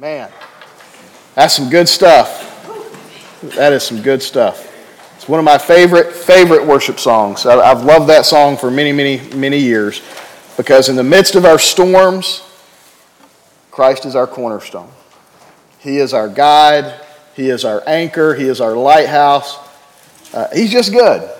Man, 0.00 0.30
that's 1.34 1.54
some 1.54 1.68
good 1.68 1.86
stuff. 1.86 2.46
That 3.42 3.74
is 3.74 3.82
some 3.82 4.00
good 4.00 4.22
stuff. 4.22 4.66
It's 5.16 5.28
one 5.28 5.38
of 5.38 5.44
my 5.44 5.58
favorite, 5.58 6.14
favorite 6.14 6.66
worship 6.66 6.98
songs. 6.98 7.44
I've 7.44 7.84
loved 7.84 8.08
that 8.08 8.24
song 8.24 8.56
for 8.56 8.70
many, 8.70 8.92
many, 8.92 9.20
many 9.36 9.58
years 9.58 10.00
because 10.56 10.88
in 10.88 10.96
the 10.96 11.04
midst 11.04 11.34
of 11.34 11.44
our 11.44 11.58
storms, 11.58 12.42
Christ 13.70 14.06
is 14.06 14.16
our 14.16 14.26
cornerstone. 14.26 14.88
He 15.80 15.98
is 15.98 16.14
our 16.14 16.30
guide, 16.30 16.98
He 17.36 17.50
is 17.50 17.66
our 17.66 17.82
anchor, 17.86 18.34
He 18.34 18.48
is 18.48 18.62
our 18.62 18.72
lighthouse. 18.72 19.58
Uh, 20.32 20.46
he's 20.54 20.72
just 20.72 20.92
good. 20.92 21.30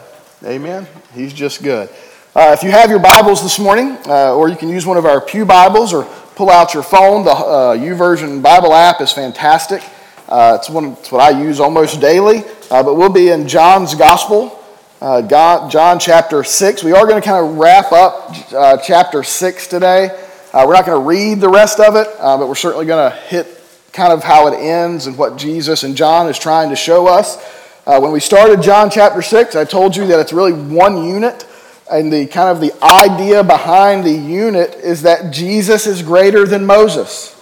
Amen. 0.45 0.87
He's 1.15 1.33
just 1.33 1.63
good. 1.63 1.89
Uh, 2.37 2.55
if 2.57 2.63
you 2.63 2.71
have 2.71 2.91
your 2.91 2.99
Bibles 2.99 3.43
this 3.43 3.59
morning, 3.59 3.97
uh, 4.07 4.35
or 4.37 4.51
you 4.51 4.57
can 4.57 4.69
use 4.69 4.85
one 4.85 4.99
of 4.99 5.07
our 5.07 5.23
Pew 5.23 5.47
Bibles 5.47 5.95
or 5.95 6.05
pull 6.41 6.49
out 6.49 6.73
your 6.73 6.83
phone. 6.83 7.23
The 7.23 7.33
uh, 7.33 8.41
Bible 8.41 8.73
app 8.73 9.03
is 9.03 9.13
fantastic. 9.13 9.83
Uh, 10.27 10.57
it's, 10.59 10.71
one, 10.71 10.93
it's 10.93 11.13
what 11.13 11.21
I 11.21 11.39
use 11.39 11.61
almost 11.61 12.01
daily. 12.01 12.45
Uh, 12.71 12.83
but 12.83 12.95
we'll 12.95 13.13
be 13.13 13.29
in 13.29 13.47
John's 13.47 13.95
Gospel, 13.95 14.59
uh, 15.03 15.21
God, 15.21 15.71
John 15.71 15.99
chapter 15.99 16.43
6. 16.43 16.83
We 16.83 16.93
are 16.93 17.07
going 17.07 17.21
to 17.21 17.29
kind 17.29 17.45
of 17.45 17.59
wrap 17.59 17.93
up 17.93 18.55
uh, 18.55 18.79
chapter 18.79 19.23
6 19.23 19.67
today. 19.67 20.19
Uh, 20.55 20.65
we're 20.67 20.73
not 20.73 20.87
going 20.87 20.99
to 20.99 21.07
read 21.07 21.43
the 21.43 21.51
rest 21.51 21.79
of 21.79 21.95
it, 21.95 22.09
but 22.19 22.49
we're 22.49 22.55
certainly 22.55 22.87
going 22.87 23.13
to 23.13 23.15
hit 23.19 23.63
kind 23.93 24.11
of 24.11 24.25
how 24.25 24.47
it 24.47 24.57
ends 24.57 25.09
and 25.09 25.19
what 25.19 25.37
Jesus 25.37 25.83
and 25.83 25.95
John 25.95 26.27
is 26.27 26.39
trying 26.39 26.71
to 26.71 26.77
show 26.77 27.07
us. 27.07 27.37
when 27.85 28.13
we 28.13 28.21
started 28.21 28.63
John 28.63 28.89
chapter 28.89 29.21
6, 29.21 29.57
I 29.57 29.67
told 29.67 29.95
you 29.95 30.07
that 30.07 30.19
it's 30.19 30.33
really 30.33 30.55
one 30.55 31.05
unit. 31.05 31.45
And 31.91 32.13
the 32.13 32.27
kind 32.27 32.49
of 32.49 32.61
the 32.61 32.73
idea 32.85 33.43
behind 33.43 34.05
the 34.05 34.13
unit 34.13 34.77
is 34.77 35.03
that 35.03 35.33
Jesus 35.33 35.87
is 35.87 36.03
greater 36.03 36.47
than 36.47 36.65
Moses. 36.65 37.37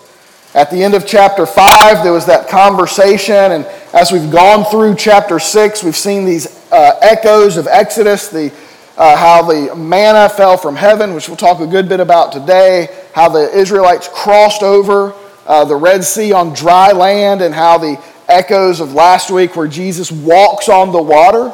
At 0.54 0.70
the 0.70 0.82
end 0.82 0.94
of 0.94 1.06
chapter 1.06 1.44
5, 1.44 2.02
there 2.02 2.12
was 2.12 2.24
that 2.26 2.48
conversation, 2.48 3.34
and 3.34 3.66
as 3.92 4.10
we've 4.10 4.30
gone 4.30 4.64
through 4.64 4.94
chapter 4.94 5.38
6, 5.38 5.84
we've 5.84 5.94
seen 5.94 6.24
these 6.24 6.46
uh, 6.72 6.98
echoes 7.02 7.58
of 7.58 7.66
Exodus, 7.66 8.28
the, 8.28 8.50
uh, 8.96 9.14
how 9.14 9.42
the 9.42 9.76
manna 9.76 10.30
fell 10.30 10.56
from 10.56 10.74
heaven, 10.74 11.12
which 11.12 11.28
we'll 11.28 11.36
talk 11.36 11.60
a 11.60 11.66
good 11.66 11.86
bit 11.86 12.00
about 12.00 12.32
today, 12.32 12.88
how 13.14 13.28
the 13.28 13.54
Israelites 13.54 14.08
crossed 14.10 14.62
over 14.62 15.12
uh, 15.46 15.66
the 15.66 15.76
Red 15.76 16.02
Sea 16.02 16.32
on 16.32 16.54
dry 16.54 16.92
land, 16.92 17.42
and 17.42 17.54
how 17.54 17.76
the 17.76 18.02
echoes 18.26 18.80
of 18.80 18.94
last 18.94 19.30
week, 19.30 19.54
where 19.54 19.68
Jesus 19.68 20.10
walks 20.10 20.70
on 20.70 20.92
the 20.92 21.02
water, 21.02 21.52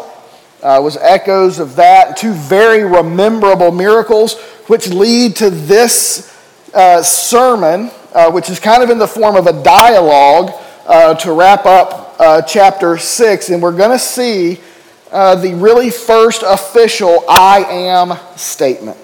uh, 0.65 0.81
was 0.83 0.97
echoes 0.97 1.59
of 1.59 1.77
that. 1.77 2.17
Two 2.17 2.33
very 2.33 2.83
rememberable 2.85 3.71
miracles, 3.71 4.41
which 4.67 4.89
lead 4.89 5.37
to 5.37 5.51
this 5.51 6.35
uh, 6.73 7.03
sermon, 7.03 7.91
uh, 8.15 8.31
which 8.31 8.49
is 8.49 8.59
kind 8.59 8.83
of 8.83 8.89
in 8.89 8.99
the 8.99 9.07
form 9.07 9.37
of 9.37 9.47
a 9.47 9.63
dialogue 9.63 10.53
uh, 10.87 11.15
to 11.15 11.33
wrap 11.33 11.67
up 11.67 12.17
uh, 12.19 12.41
chapter 12.43 12.97
6. 12.97 13.51
And 13.51 13.63
we're 13.63 13.77
going 13.77 13.91
to 13.91 13.99
see 13.99 14.59
uh, 15.13 15.35
the 15.37 15.55
really 15.55 15.91
first 15.91 16.43
official 16.45 17.25
I 17.29 17.65
am 17.69 18.19
statement. 18.37 18.97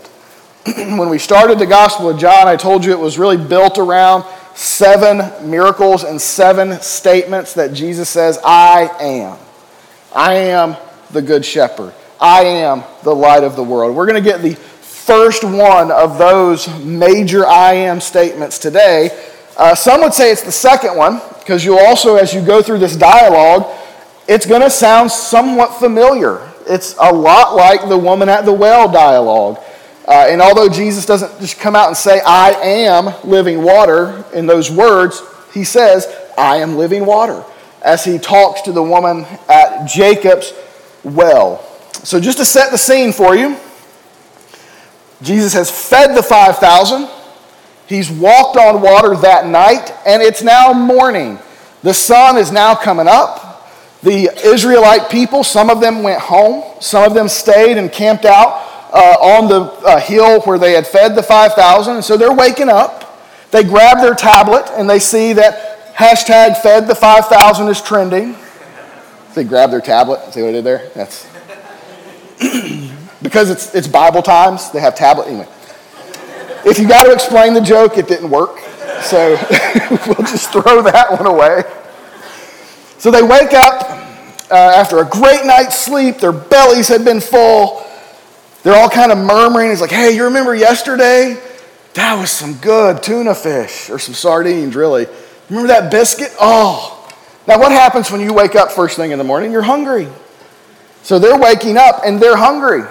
when 0.64 1.11
we 1.11 1.19
started 1.19 1.58
the 1.58 1.66
Gospel 1.66 2.08
of 2.08 2.19
John, 2.19 2.48
I 2.48 2.56
told 2.56 2.86
you 2.86 2.92
it 2.92 2.98
was 2.98 3.19
really 3.19 3.36
built 3.36 3.78
around 3.78 4.25
seven 4.55 5.48
miracles 5.48 6.05
and 6.05 6.20
seven 6.20 6.81
statements 6.81 7.55
that 7.55 7.75
Jesus 7.75 8.08
says, 8.08 8.38
I 8.44 8.91
am. 8.98 9.38
I 10.14 10.34
am 10.34 10.77
the 11.12 11.22
Good 11.22 11.44
Shepherd. 11.44 11.92
I 12.20 12.42
am 12.42 12.84
the 13.03 13.14
light 13.14 13.44
of 13.44 13.56
the 13.56 13.62
world. 13.64 13.97
We're 13.97 14.06
going 14.06 14.22
to 14.22 14.30
get 14.30 14.42
the 14.42 14.55
first 14.55 15.42
one 15.42 15.91
of 15.91 16.19
those 16.19 16.69
major 16.84 17.47
I 17.47 17.72
am 17.72 18.00
statements 18.00 18.58
today. 18.58 19.27
Uh, 19.56 19.75
some 19.75 20.03
would 20.03 20.14
say 20.14 20.31
it's 20.31 20.42
the 20.42 20.53
second 20.53 20.97
one, 20.97 21.20
because 21.38 21.64
you'll 21.64 21.78
also, 21.78 22.16
as 22.16 22.33
you 22.33 22.44
go 22.44 22.62
through 22.62 22.78
this 22.78 22.97
dialogue, 22.97 23.66
it's 24.28 24.47
going 24.47 24.61
to 24.62 24.70
sound 24.70 25.11
somewhat 25.11 25.78
familiar. 25.78 26.48
It's 26.66 26.94
a 27.00 27.12
lot 27.12 27.56
like 27.56 27.88
the 27.88 27.98
woman 27.98 28.28
at 28.28 28.44
the 28.44 28.53
well 28.53 28.91
dialogue. 28.91 29.59
Uh, 30.06 30.27
and 30.28 30.41
although 30.41 30.69
Jesus 30.69 31.06
doesn't 31.06 31.41
just 31.41 31.59
come 31.59 31.75
out 31.75 31.88
and 31.88 31.97
say, 31.97 32.21
I 32.21 32.50
am 32.50 33.12
living 33.25 33.62
water 33.62 34.25
in 34.32 34.47
those 34.47 34.71
words, 34.71 35.22
he 35.53 35.65
says, 35.65 36.06
I 36.38 36.56
am 36.56 36.77
living 36.77 37.04
water, 37.06 37.44
as 37.82 38.04
he 38.04 38.19
talks 38.19 38.62
to 38.62 38.72
the 38.72 38.82
woman 38.82 39.27
at 39.48 39.87
Jacob's 39.87 40.53
well. 41.05 41.66
So, 42.05 42.21
just 42.21 42.38
to 42.38 42.44
set 42.44 42.71
the 42.71 42.78
scene 42.78 43.12
for 43.12 43.34
you, 43.34 43.56
Jesus 45.22 45.53
has 45.53 45.71
fed 45.71 46.16
the 46.16 46.22
5,000. 46.22 47.09
He's 47.87 48.11
walked 48.11 48.56
on 48.56 48.81
water 48.81 49.16
that 49.16 49.47
night, 49.47 49.93
and 50.06 50.22
it's 50.22 50.43
now 50.43 50.72
morning. 50.72 51.39
The 51.83 51.93
sun 51.93 52.37
is 52.37 52.53
now 52.53 52.75
coming 52.75 53.09
up. 53.09 53.69
The 54.03 54.31
Israelite 54.44 55.10
people, 55.10 55.44
some 55.44 55.69
of 55.69 55.81
them 55.81 56.03
went 56.03 56.21
home, 56.21 56.65
some 56.81 57.05
of 57.05 57.15
them 57.15 57.28
stayed 57.28 57.77
and 57.77 57.93
camped 57.93 58.25
out 58.25 58.66
uh, 58.93 59.16
on 59.21 59.49
the 59.49 59.60
uh, 59.87 60.00
hill 60.00 60.41
where 60.43 60.59
they 60.59 60.72
had 60.72 60.87
fed 60.87 61.15
the 61.15 61.22
5,000. 61.22 61.97
And 61.97 62.05
so 62.05 62.16
they're 62.16 62.33
waking 62.33 62.69
up. 62.69 63.06
They 63.50 63.65
grab 63.65 63.99
their 63.99 64.15
tablet 64.15 64.71
and 64.77 64.89
they 64.89 64.99
see 64.99 65.33
that 65.34 65.94
hashtag 65.94 66.62
fed 66.62 66.87
the 66.87 66.94
5,000 66.94 67.69
is 67.69 67.83
trending. 67.83 68.37
They 69.34 69.44
grab 69.44 69.70
their 69.70 69.80
tablet. 69.80 70.32
See 70.32 70.42
what 70.42 70.48
I 70.48 70.52
did 70.52 70.64
there? 70.64 70.91
That's 70.94 71.26
because 73.22 73.50
it's, 73.50 73.74
it's 73.74 73.86
Bible 73.86 74.22
times. 74.22 74.70
They 74.70 74.80
have 74.80 74.94
tablet 74.94 75.28
anyway. 75.28 75.48
If 76.64 76.78
you 76.78 76.88
got 76.88 77.04
to 77.04 77.12
explain 77.12 77.54
the 77.54 77.60
joke, 77.60 77.96
it 77.96 78.08
didn't 78.08 78.30
work. 78.30 78.58
So 79.02 79.30
we'll 79.91 80.26
just 80.26 80.52
throw 80.52 80.82
that 80.82 81.06
one 81.10 81.26
away. 81.26 81.62
So 82.98 83.10
they 83.10 83.22
wake 83.22 83.54
up 83.54 83.82
uh, 84.50 84.54
after 84.54 84.98
a 84.98 85.04
great 85.04 85.47
night's 85.47 85.78
sleep. 85.78 86.18
Their 86.18 86.32
bellies 86.32 86.88
had 86.88 87.04
been 87.04 87.20
full. 87.20 87.86
They're 88.62 88.76
all 88.76 88.91
kind 88.91 89.10
of 89.10 89.18
murmuring. 89.18 89.70
It's 89.70 89.80
like, 89.80 89.91
hey, 89.91 90.14
you 90.14 90.24
remember 90.24 90.54
yesterday? 90.54 91.41
That 91.94 92.20
was 92.20 92.30
some 92.30 92.54
good 92.54 93.02
tuna 93.02 93.34
fish 93.34 93.88
or 93.88 93.98
some 93.98 94.14
sardines, 94.14 94.76
really. 94.76 95.06
Remember 95.48 95.68
that 95.68 95.91
biscuit? 95.91 96.34
Oh, 96.38 97.00
now, 97.47 97.59
what 97.59 97.73
happens 97.73 98.11
when 98.11 98.21
you 98.21 98.33
wake 98.33 98.55
up 98.55 98.71
first 98.71 98.97
thing 98.97 99.12
in 99.12 99.19
the 99.19 99.25
morning? 99.25 99.51
You're 99.51 99.62
hungry. 99.62 100.09
So 101.03 101.19
they're 101.19 101.39
waking 101.39 101.77
up 101.77 102.03
and 102.05 102.21
they're 102.21 102.37
hungry. 102.37 102.83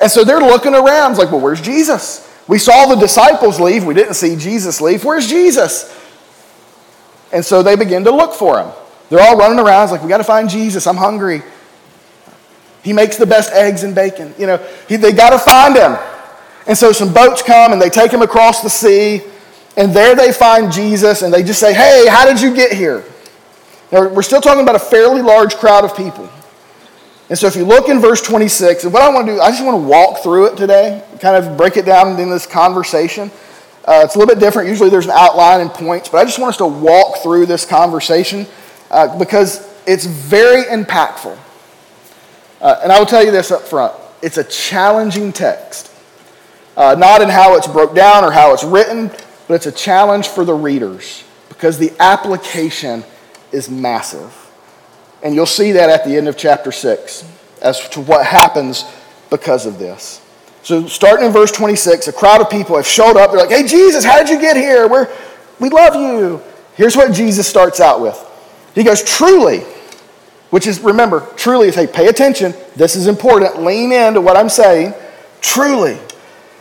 And 0.00 0.10
so 0.10 0.24
they're 0.24 0.40
looking 0.40 0.74
around. 0.74 1.12
It's 1.12 1.20
like, 1.20 1.30
well, 1.30 1.40
where's 1.40 1.60
Jesus? 1.60 2.22
We 2.48 2.58
saw 2.58 2.86
the 2.86 2.96
disciples 2.96 3.60
leave. 3.60 3.84
We 3.84 3.94
didn't 3.94 4.14
see 4.14 4.36
Jesus 4.36 4.80
leave. 4.80 5.04
Where's 5.04 5.26
Jesus? 5.26 5.96
And 7.32 7.44
so 7.44 7.62
they 7.62 7.76
begin 7.76 8.04
to 8.04 8.10
look 8.10 8.34
for 8.34 8.58
him. 8.58 8.70
They're 9.08 9.20
all 9.20 9.36
running 9.36 9.58
around. 9.58 9.84
It's 9.84 9.92
like, 9.92 10.02
we 10.02 10.08
got 10.08 10.18
to 10.18 10.24
find 10.24 10.48
Jesus. 10.48 10.86
I'm 10.86 10.96
hungry. 10.96 11.42
He 12.82 12.92
makes 12.92 13.16
the 13.16 13.26
best 13.26 13.52
eggs 13.52 13.82
and 13.82 13.94
bacon. 13.94 14.34
You 14.38 14.46
know, 14.46 14.56
he, 14.88 14.96
they 14.96 15.12
got 15.12 15.30
to 15.30 15.38
find 15.38 15.76
him. 15.76 15.96
And 16.66 16.76
so 16.76 16.92
some 16.92 17.12
boats 17.12 17.42
come 17.42 17.72
and 17.72 17.80
they 17.80 17.90
take 17.90 18.10
him 18.10 18.22
across 18.22 18.62
the 18.62 18.70
sea. 18.70 19.22
And 19.76 19.94
there 19.94 20.14
they 20.14 20.32
find 20.32 20.72
Jesus 20.72 21.22
and 21.22 21.32
they 21.32 21.42
just 21.42 21.60
say, 21.60 21.72
hey, 21.72 22.06
how 22.08 22.24
did 22.26 22.40
you 22.40 22.54
get 22.54 22.72
here? 22.72 23.04
Now, 23.92 24.08
we're 24.08 24.22
still 24.22 24.40
talking 24.40 24.62
about 24.62 24.74
a 24.74 24.80
fairly 24.80 25.22
large 25.22 25.56
crowd 25.56 25.84
of 25.84 25.96
people. 25.96 26.28
And 27.28 27.38
so 27.38 27.46
if 27.46 27.56
you 27.56 27.64
look 27.64 27.88
in 27.88 28.00
verse 28.00 28.22
26, 28.22 28.84
and 28.84 28.92
what 28.92 29.02
I 29.02 29.08
want 29.08 29.26
to 29.26 29.34
do, 29.34 29.40
I 29.40 29.50
just 29.50 29.64
want 29.64 29.82
to 29.82 29.88
walk 29.88 30.22
through 30.22 30.46
it 30.46 30.56
today, 30.56 31.04
kind 31.20 31.36
of 31.36 31.56
break 31.56 31.76
it 31.76 31.84
down 31.84 32.18
in 32.20 32.30
this 32.30 32.46
conversation. 32.46 33.30
Uh, 33.84 34.02
it's 34.04 34.14
a 34.14 34.18
little 34.18 34.32
bit 34.32 34.40
different. 34.40 34.68
Usually 34.68 34.90
there's 34.90 35.06
an 35.06 35.12
outline 35.12 35.60
and 35.60 35.70
points, 35.70 36.08
but 36.08 36.18
I 36.18 36.24
just 36.24 36.38
want 36.38 36.50
us 36.50 36.56
to 36.58 36.66
walk 36.66 37.18
through 37.22 37.46
this 37.46 37.64
conversation 37.64 38.46
uh, 38.90 39.16
because 39.18 39.72
it's 39.86 40.04
very 40.04 40.64
impactful. 40.64 41.36
Uh, 42.60 42.80
and 42.82 42.92
I 42.92 42.98
will 42.98 43.06
tell 43.06 43.24
you 43.24 43.30
this 43.30 43.50
up 43.50 43.62
front 43.62 43.94
it's 44.22 44.38
a 44.38 44.44
challenging 44.44 45.32
text. 45.32 45.92
Uh, 46.76 46.94
not 46.98 47.22
in 47.22 47.28
how 47.28 47.56
it's 47.56 47.66
broke 47.66 47.94
down 47.94 48.24
or 48.24 48.30
how 48.30 48.52
it's 48.52 48.64
written, 48.64 49.08
but 49.48 49.54
it's 49.54 49.66
a 49.66 49.72
challenge 49.72 50.28
for 50.28 50.44
the 50.44 50.52
readers 50.52 51.24
because 51.48 51.78
the 51.78 51.92
application 52.00 53.02
is 53.56 53.70
massive. 53.70 54.32
And 55.22 55.34
you'll 55.34 55.46
see 55.46 55.72
that 55.72 55.88
at 55.88 56.04
the 56.04 56.16
end 56.16 56.28
of 56.28 56.36
chapter 56.36 56.70
6 56.70 57.24
as 57.62 57.88
to 57.90 58.00
what 58.02 58.26
happens 58.26 58.84
because 59.30 59.66
of 59.66 59.78
this. 59.78 60.20
So, 60.62 60.86
starting 60.86 61.26
in 61.26 61.32
verse 61.32 61.50
26, 61.52 62.08
a 62.08 62.12
crowd 62.12 62.40
of 62.40 62.50
people 62.50 62.76
have 62.76 62.86
showed 62.86 63.16
up. 63.16 63.30
They're 63.30 63.40
like, 63.40 63.50
hey, 63.50 63.66
Jesus, 63.66 64.04
how 64.04 64.18
did 64.18 64.28
you 64.28 64.40
get 64.40 64.56
here? 64.56 64.88
We're, 64.88 65.08
we 65.58 65.70
love 65.70 65.94
you. 65.94 66.42
Here's 66.74 66.96
what 66.96 67.12
Jesus 67.14 67.48
starts 67.48 67.80
out 67.80 68.00
with 68.02 68.22
He 68.74 68.84
goes, 68.84 69.02
truly, 69.02 69.60
which 70.50 70.66
is, 70.66 70.80
remember, 70.80 71.26
truly 71.36 71.68
is, 71.68 71.74
hey, 71.74 71.86
pay 71.86 72.08
attention. 72.08 72.52
This 72.74 72.94
is 72.94 73.06
important. 73.06 73.62
Lean 73.62 73.92
into 73.92 74.20
what 74.20 74.36
I'm 74.36 74.48
saying. 74.48 74.92
Truly, 75.40 75.98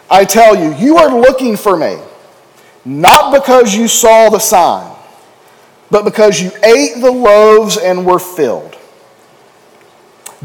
I 0.09 0.23
tell 0.23 0.55
you, 0.55 0.73
you 0.75 0.97
are 0.97 1.19
looking 1.19 1.57
for 1.57 1.75
me, 1.75 1.97
not 2.85 3.33
because 3.33 3.75
you 3.75 3.87
saw 3.87 4.29
the 4.29 4.39
sign 4.39 4.94
but 5.95 6.03
because 6.03 6.41
you 6.41 6.51
ate 6.61 6.99
the 6.99 7.09
loaves 7.09 7.77
and 7.77 8.05
were 8.05 8.19
filled. 8.19 8.75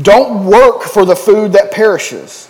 Don't 0.00 0.46
work 0.46 0.82
for 0.82 1.04
the 1.04 1.16
food 1.16 1.54
that 1.54 1.72
perishes, 1.72 2.48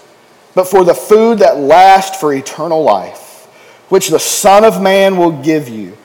but 0.55 0.69
for 0.69 0.85
the 0.85 0.93
food 0.93 1.39
that 1.39 1.57
lasts 1.57 2.21
for 2.21 2.35
eternal 2.35 2.83
life, 2.83 3.47
which 3.89 4.09
the 4.09 4.19
Son 4.19 4.65
of 4.65 4.83
Man 4.83 5.17
will 5.17 5.33
give 5.33 5.67
you. 5.67 5.97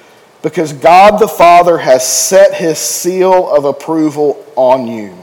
because 0.42 0.72
God 0.72 1.20
the 1.20 1.28
Father 1.28 1.80
has 1.80 2.08
set 2.08 2.54
his 2.54 2.78
seal 2.78 3.54
of 3.54 3.66
approval 3.66 4.46
on 4.56 4.88
you. 4.88 5.18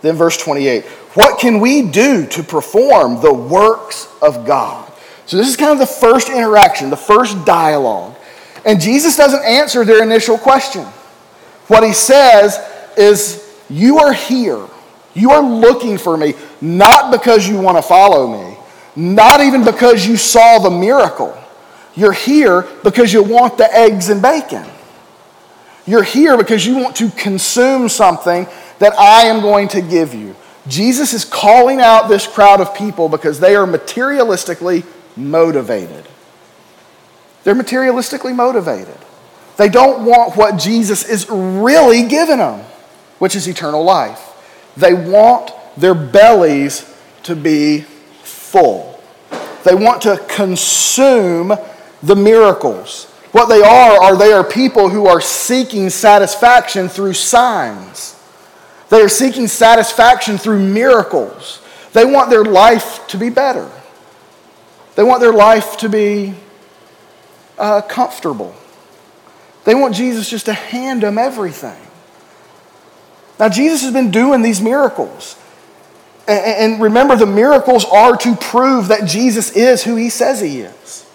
Then, 0.00 0.14
verse 0.14 0.38
28 0.38 0.84
What 1.12 1.38
can 1.38 1.60
we 1.60 1.82
do 1.82 2.26
to 2.28 2.42
perform 2.42 3.20
the 3.20 3.34
works 3.34 4.08
of 4.22 4.46
God? 4.46 4.90
So, 5.26 5.36
this 5.36 5.48
is 5.48 5.56
kind 5.58 5.72
of 5.72 5.78
the 5.78 5.86
first 5.86 6.30
interaction, 6.30 6.88
the 6.88 6.96
first 6.96 7.44
dialogue. 7.44 8.16
And 8.64 8.80
Jesus 8.80 9.16
doesn't 9.16 9.44
answer 9.44 9.84
their 9.84 10.02
initial 10.02 10.38
question. 10.38 10.84
What 11.66 11.84
he 11.84 11.92
says 11.92 12.58
is, 12.96 13.56
You 13.68 13.98
are 13.98 14.12
here. 14.12 14.66
You 15.14 15.30
are 15.32 15.42
looking 15.42 15.98
for 15.98 16.16
me, 16.16 16.34
not 16.60 17.12
because 17.12 17.46
you 17.46 17.58
want 17.60 17.76
to 17.76 17.82
follow 17.82 18.26
me, 18.26 18.56
not 18.96 19.40
even 19.40 19.64
because 19.64 20.06
you 20.06 20.16
saw 20.16 20.58
the 20.58 20.70
miracle. 20.70 21.36
You're 21.94 22.12
here 22.12 22.66
because 22.82 23.12
you 23.12 23.22
want 23.22 23.58
the 23.58 23.70
eggs 23.74 24.08
and 24.08 24.22
bacon. 24.22 24.66
You're 25.86 26.02
here 26.02 26.38
because 26.38 26.64
you 26.64 26.76
want 26.76 26.96
to 26.96 27.10
consume 27.10 27.88
something 27.88 28.46
that 28.78 28.98
I 28.98 29.24
am 29.24 29.42
going 29.42 29.68
to 29.68 29.82
give 29.82 30.14
you. 30.14 30.34
Jesus 30.68 31.12
is 31.12 31.24
calling 31.24 31.80
out 31.80 32.08
this 32.08 32.26
crowd 32.26 32.60
of 32.60 32.74
people 32.74 33.08
because 33.08 33.40
they 33.40 33.56
are 33.56 33.66
materialistically 33.66 34.84
motivated. 35.16 36.06
They're 37.44 37.54
materialistically 37.54 38.34
motivated. 38.34 38.98
They 39.56 39.68
don't 39.68 40.04
want 40.04 40.36
what 40.36 40.58
Jesus 40.58 41.08
is 41.08 41.28
really 41.28 42.06
giving 42.06 42.38
them, 42.38 42.60
which 43.18 43.36
is 43.36 43.46
eternal 43.46 43.84
life. 43.84 44.30
They 44.76 44.94
want 44.94 45.52
their 45.76 45.94
bellies 45.94 46.88
to 47.24 47.36
be 47.36 47.80
full. 48.22 49.00
They 49.64 49.74
want 49.74 50.02
to 50.02 50.18
consume 50.28 51.52
the 52.02 52.16
miracles. 52.16 53.04
What 53.32 53.46
they 53.46 53.62
are, 53.62 54.02
are 54.02 54.16
they 54.16 54.32
are 54.32 54.44
people 54.44 54.88
who 54.88 55.06
are 55.06 55.20
seeking 55.20 55.88
satisfaction 55.90 56.88
through 56.88 57.14
signs. 57.14 58.18
They 58.90 59.00
are 59.00 59.08
seeking 59.08 59.48
satisfaction 59.48 60.36
through 60.36 60.60
miracles. 60.60 61.62
They 61.92 62.04
want 62.04 62.30
their 62.30 62.44
life 62.44 63.06
to 63.08 63.18
be 63.18 63.30
better. 63.30 63.70
They 64.96 65.02
want 65.02 65.20
their 65.20 65.32
life 65.32 65.78
to 65.78 65.88
be 65.88 66.34
uh, 67.62 67.80
comfortable. 67.80 68.54
They 69.64 69.74
want 69.74 69.94
Jesus 69.94 70.28
just 70.28 70.46
to 70.46 70.52
hand 70.52 71.04
them 71.04 71.16
everything. 71.16 71.80
Now, 73.38 73.48
Jesus 73.48 73.82
has 73.82 73.92
been 73.92 74.10
doing 74.10 74.42
these 74.42 74.60
miracles. 74.60 75.38
And 76.26 76.80
remember, 76.80 77.16
the 77.16 77.26
miracles 77.26 77.84
are 77.84 78.16
to 78.18 78.36
prove 78.36 78.88
that 78.88 79.06
Jesus 79.06 79.52
is 79.52 79.82
who 79.82 79.96
he 79.96 80.10
says 80.10 80.40
he 80.40 80.60
is. 80.60 81.08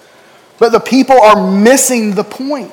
But 0.58 0.72
the 0.72 0.80
people 0.80 1.20
are 1.20 1.52
missing 1.52 2.16
the 2.16 2.24
point. 2.24 2.72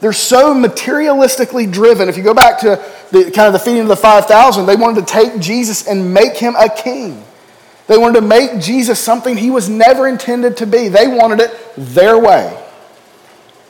They're 0.00 0.12
so 0.12 0.54
materialistically 0.54 1.70
driven. 1.70 2.08
If 2.08 2.16
you 2.16 2.22
go 2.22 2.34
back 2.34 2.60
to 2.60 2.82
the 3.10 3.30
kind 3.30 3.48
of 3.48 3.52
the 3.52 3.58
feeding 3.58 3.82
of 3.82 3.88
the 3.88 3.96
5,000, 3.96 4.66
they 4.66 4.76
wanted 4.76 5.06
to 5.06 5.12
take 5.12 5.40
Jesus 5.40 5.86
and 5.86 6.14
make 6.14 6.36
him 6.36 6.54
a 6.56 6.68
king. 6.68 7.24
They 7.88 7.98
wanted 7.98 8.20
to 8.20 8.26
make 8.26 8.60
Jesus 8.60 9.00
something 9.00 9.36
he 9.36 9.50
was 9.50 9.68
never 9.68 10.06
intended 10.06 10.56
to 10.58 10.66
be. 10.66 10.88
They 10.88 11.08
wanted 11.08 11.40
it 11.40 11.74
their 11.76 12.18
way. 12.18 12.64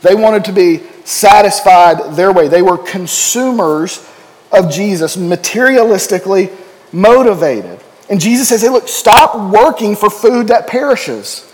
They 0.03 0.15
wanted 0.15 0.45
to 0.47 0.53
be 0.53 0.83
satisfied 1.05 2.15
their 2.15 2.33
way. 2.33 2.49
They 2.49 2.63
were 2.63 2.79
consumers 2.79 4.07
of 4.53 4.71
Jesus, 4.71 5.17
materialistically 5.17 6.55
motivated. 6.93 7.81
And 8.11 8.21
Jesus 8.21 8.49
says, 8.49 8.63
hey, 8.63 8.69
look, 8.69 8.89
stop 8.89 9.53
working 9.53 9.97
for 9.97 10.09
food 10.09 10.49
that 10.49 10.67
perishes. 10.67 11.45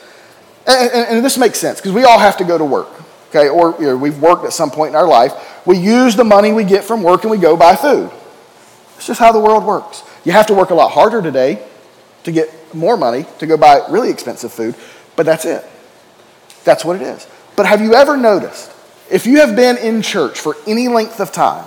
And, 0.67 0.91
and, 0.91 1.17
and 1.17 1.25
this 1.25 1.37
makes 1.37 1.59
sense 1.59 1.81
because 1.81 1.93
we 1.93 2.05
all 2.05 2.19
have 2.19 2.37
to 2.39 2.45
go 2.45 2.57
to 2.57 2.65
work, 2.65 2.89
okay? 3.31 3.49
Or 3.49 3.75
you 3.79 3.89
know, 3.89 3.97
we've 3.97 4.21
worked 4.21 4.45
at 4.45 4.53
some 4.53 4.71
point 4.71 4.91
in 4.91 4.97
our 4.97 5.07
life. 5.07 5.33
We 5.67 5.79
use 5.79 6.17
the 6.17 6.25
money 6.25 6.53
we 6.53 6.65
get 6.65 6.85
from 6.85 7.03
work 7.03 7.23
and 7.23 7.31
we 7.31 7.39
go 7.39 7.57
buy 7.57 7.77
food. 7.77 8.11
It's 8.97 9.07
just 9.07 9.21
how 9.21 9.33
the 9.33 9.41
world 9.41 9.65
works. 9.65 10.03
You 10.25 10.33
have 10.33 10.47
to 10.47 10.55
work 10.55 10.71
a 10.71 10.75
lot 10.75 10.93
harder 10.93 11.21
today 11.21 11.67
to 12.23 12.33
get 12.33 12.75
more 12.75 12.97
money 12.97 13.27
to 13.39 13.47
go 13.47 13.57
buy 13.57 13.83
really 13.91 14.11
expensive 14.11 14.53
food, 14.53 14.75
but 15.17 15.27
that's 15.27 15.45
it. 15.45 15.65
That's 16.65 16.85
what 16.85 16.97
it 16.97 17.03
is. 17.03 17.27
But 17.57 17.67
have 17.67 17.81
you 17.81 17.95
ever 17.95 18.17
noticed, 18.17 18.71
if 19.11 19.27
you 19.27 19.39
have 19.41 19.55
been 19.55 19.77
in 19.77 20.03
church 20.03 20.41
for 20.41 20.57
any 20.67 20.89
length 20.89 21.21
of 21.21 21.33
time, 21.33 21.67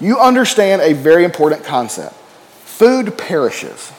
you 0.00 0.18
understand 0.18 0.80
a 0.80 0.92
very 0.92 1.24
important 1.24 1.64
concept. 1.64 2.14
Food 2.64 3.18
perishes. 3.18 3.92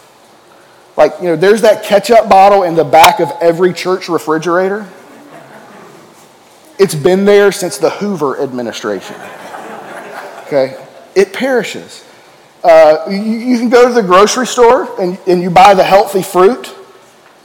Like, 0.95 1.13
you 1.19 1.27
know, 1.27 1.35
there's 1.35 1.61
that 1.61 1.83
ketchup 1.83 2.29
bottle 2.29 2.63
in 2.63 2.75
the 2.75 2.83
back 2.83 3.19
of 3.19 3.31
every 3.41 3.73
church 3.73 4.09
refrigerator. 4.09 4.87
It's 6.77 6.95
been 6.95 7.25
there 7.25 7.51
since 7.51 7.77
the 7.77 7.89
Hoover 7.89 8.41
administration. 8.41 9.17
Okay? 10.47 10.83
It 11.15 11.33
perishes. 11.33 12.05
Uh, 12.63 13.05
you, 13.09 13.17
you, 13.17 13.57
can 13.59 13.69
go 13.69 13.87
to 13.87 13.93
the 13.93 14.03
grocery 14.03 14.47
store 14.47 14.99
and, 15.01 15.17
and 15.27 15.41
you 15.41 15.49
buy 15.49 15.73
the 15.73 15.83
healthy 15.83 16.21
fruit, 16.21 16.75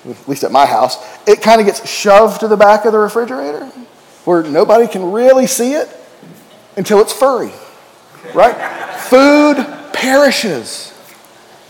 at 0.09 0.29
least 0.29 0.45
at 0.45 0.53
my 0.53 0.67
house. 0.67 0.99
It 1.27 1.43
kind 1.43 1.61
of 1.61 1.67
gets 1.67 1.89
shoved 1.89 2.41
to 2.41 2.49
the 2.49 2.57
back 2.57 2.85
of 2.85 2.93
the 2.93 2.99
refrigerator 2.99 3.67
where 4.25 4.43
nobody 4.43 4.87
can 4.87 5.13
really 5.13 5.47
see 5.47 5.75
it 5.75 5.89
until 6.77 7.01
it's 7.01 7.13
furry. 7.13 7.53
Right? 8.35 8.55
Food 9.01 9.57
perishes. 9.93 10.91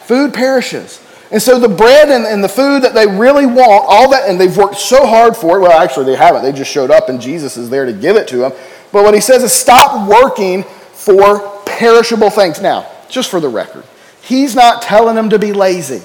Food 0.05 0.33
perishes. 0.33 1.01
And 1.31 1.43
so 1.43 1.59
the 1.59 1.69
bread 1.69 2.11
and, 2.11 2.25
and 2.25 2.45
the 2.45 2.49
food 2.49 2.83
that 2.83 2.95
they 2.95 3.07
really 3.07 3.47
want, 3.47 3.85
all 3.89 4.11
that, 4.11 4.29
and 4.29 4.41
they've 4.41 4.57
worked 4.57 4.77
so 4.77 5.05
hard 5.07 5.37
for 5.37 5.57
it. 5.57 5.61
Well, 5.61 5.73
actually, 5.73 6.07
they 6.07 6.17
haven't. 6.17 6.43
They 6.43 6.53
just 6.53 6.71
showed 6.71 6.91
up 6.91 7.09
and 7.09 7.21
Jesus 7.21 7.57
is 7.57 7.71
there 7.71 7.87
to 7.87 7.93
give 7.93 8.17
it 8.17 8.29
to 8.29 8.37
them. 8.37 8.53
But 8.93 9.03
what 9.03 9.15
he 9.15 9.21
says 9.21 9.43
is 9.43 9.53
stop 9.53 10.09
working 10.09 10.63
for 10.93 11.61
perishable 11.65 12.31
things. 12.31 12.61
Now, 12.61 12.89
just 13.09 13.31
for 13.31 13.41
the 13.41 13.49
record, 13.49 13.85
he's 14.23 14.55
not 14.55 14.83
telling 14.83 15.17
them 15.17 15.31
to 15.31 15.39
be 15.39 15.53
lazy, 15.53 16.03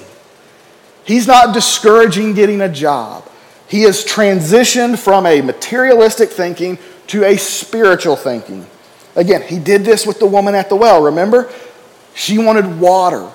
he's 1.04 1.26
not 1.26 1.54
discouraging 1.54 2.34
getting 2.34 2.60
a 2.60 2.68
job. 2.68 3.24
He 3.68 3.82
has 3.82 4.04
transitioned 4.04 4.98
from 4.98 5.26
a 5.26 5.42
materialistic 5.42 6.30
thinking 6.30 6.78
to 7.08 7.24
a 7.24 7.36
spiritual 7.36 8.16
thinking. 8.16 8.66
Again, 9.16 9.42
he 9.42 9.58
did 9.58 9.84
this 9.84 10.06
with 10.06 10.18
the 10.18 10.26
woman 10.26 10.54
at 10.54 10.68
the 10.68 10.76
well, 10.76 11.02
remember? 11.02 11.52
She 12.14 12.38
wanted 12.38 12.80
water. 12.80 13.30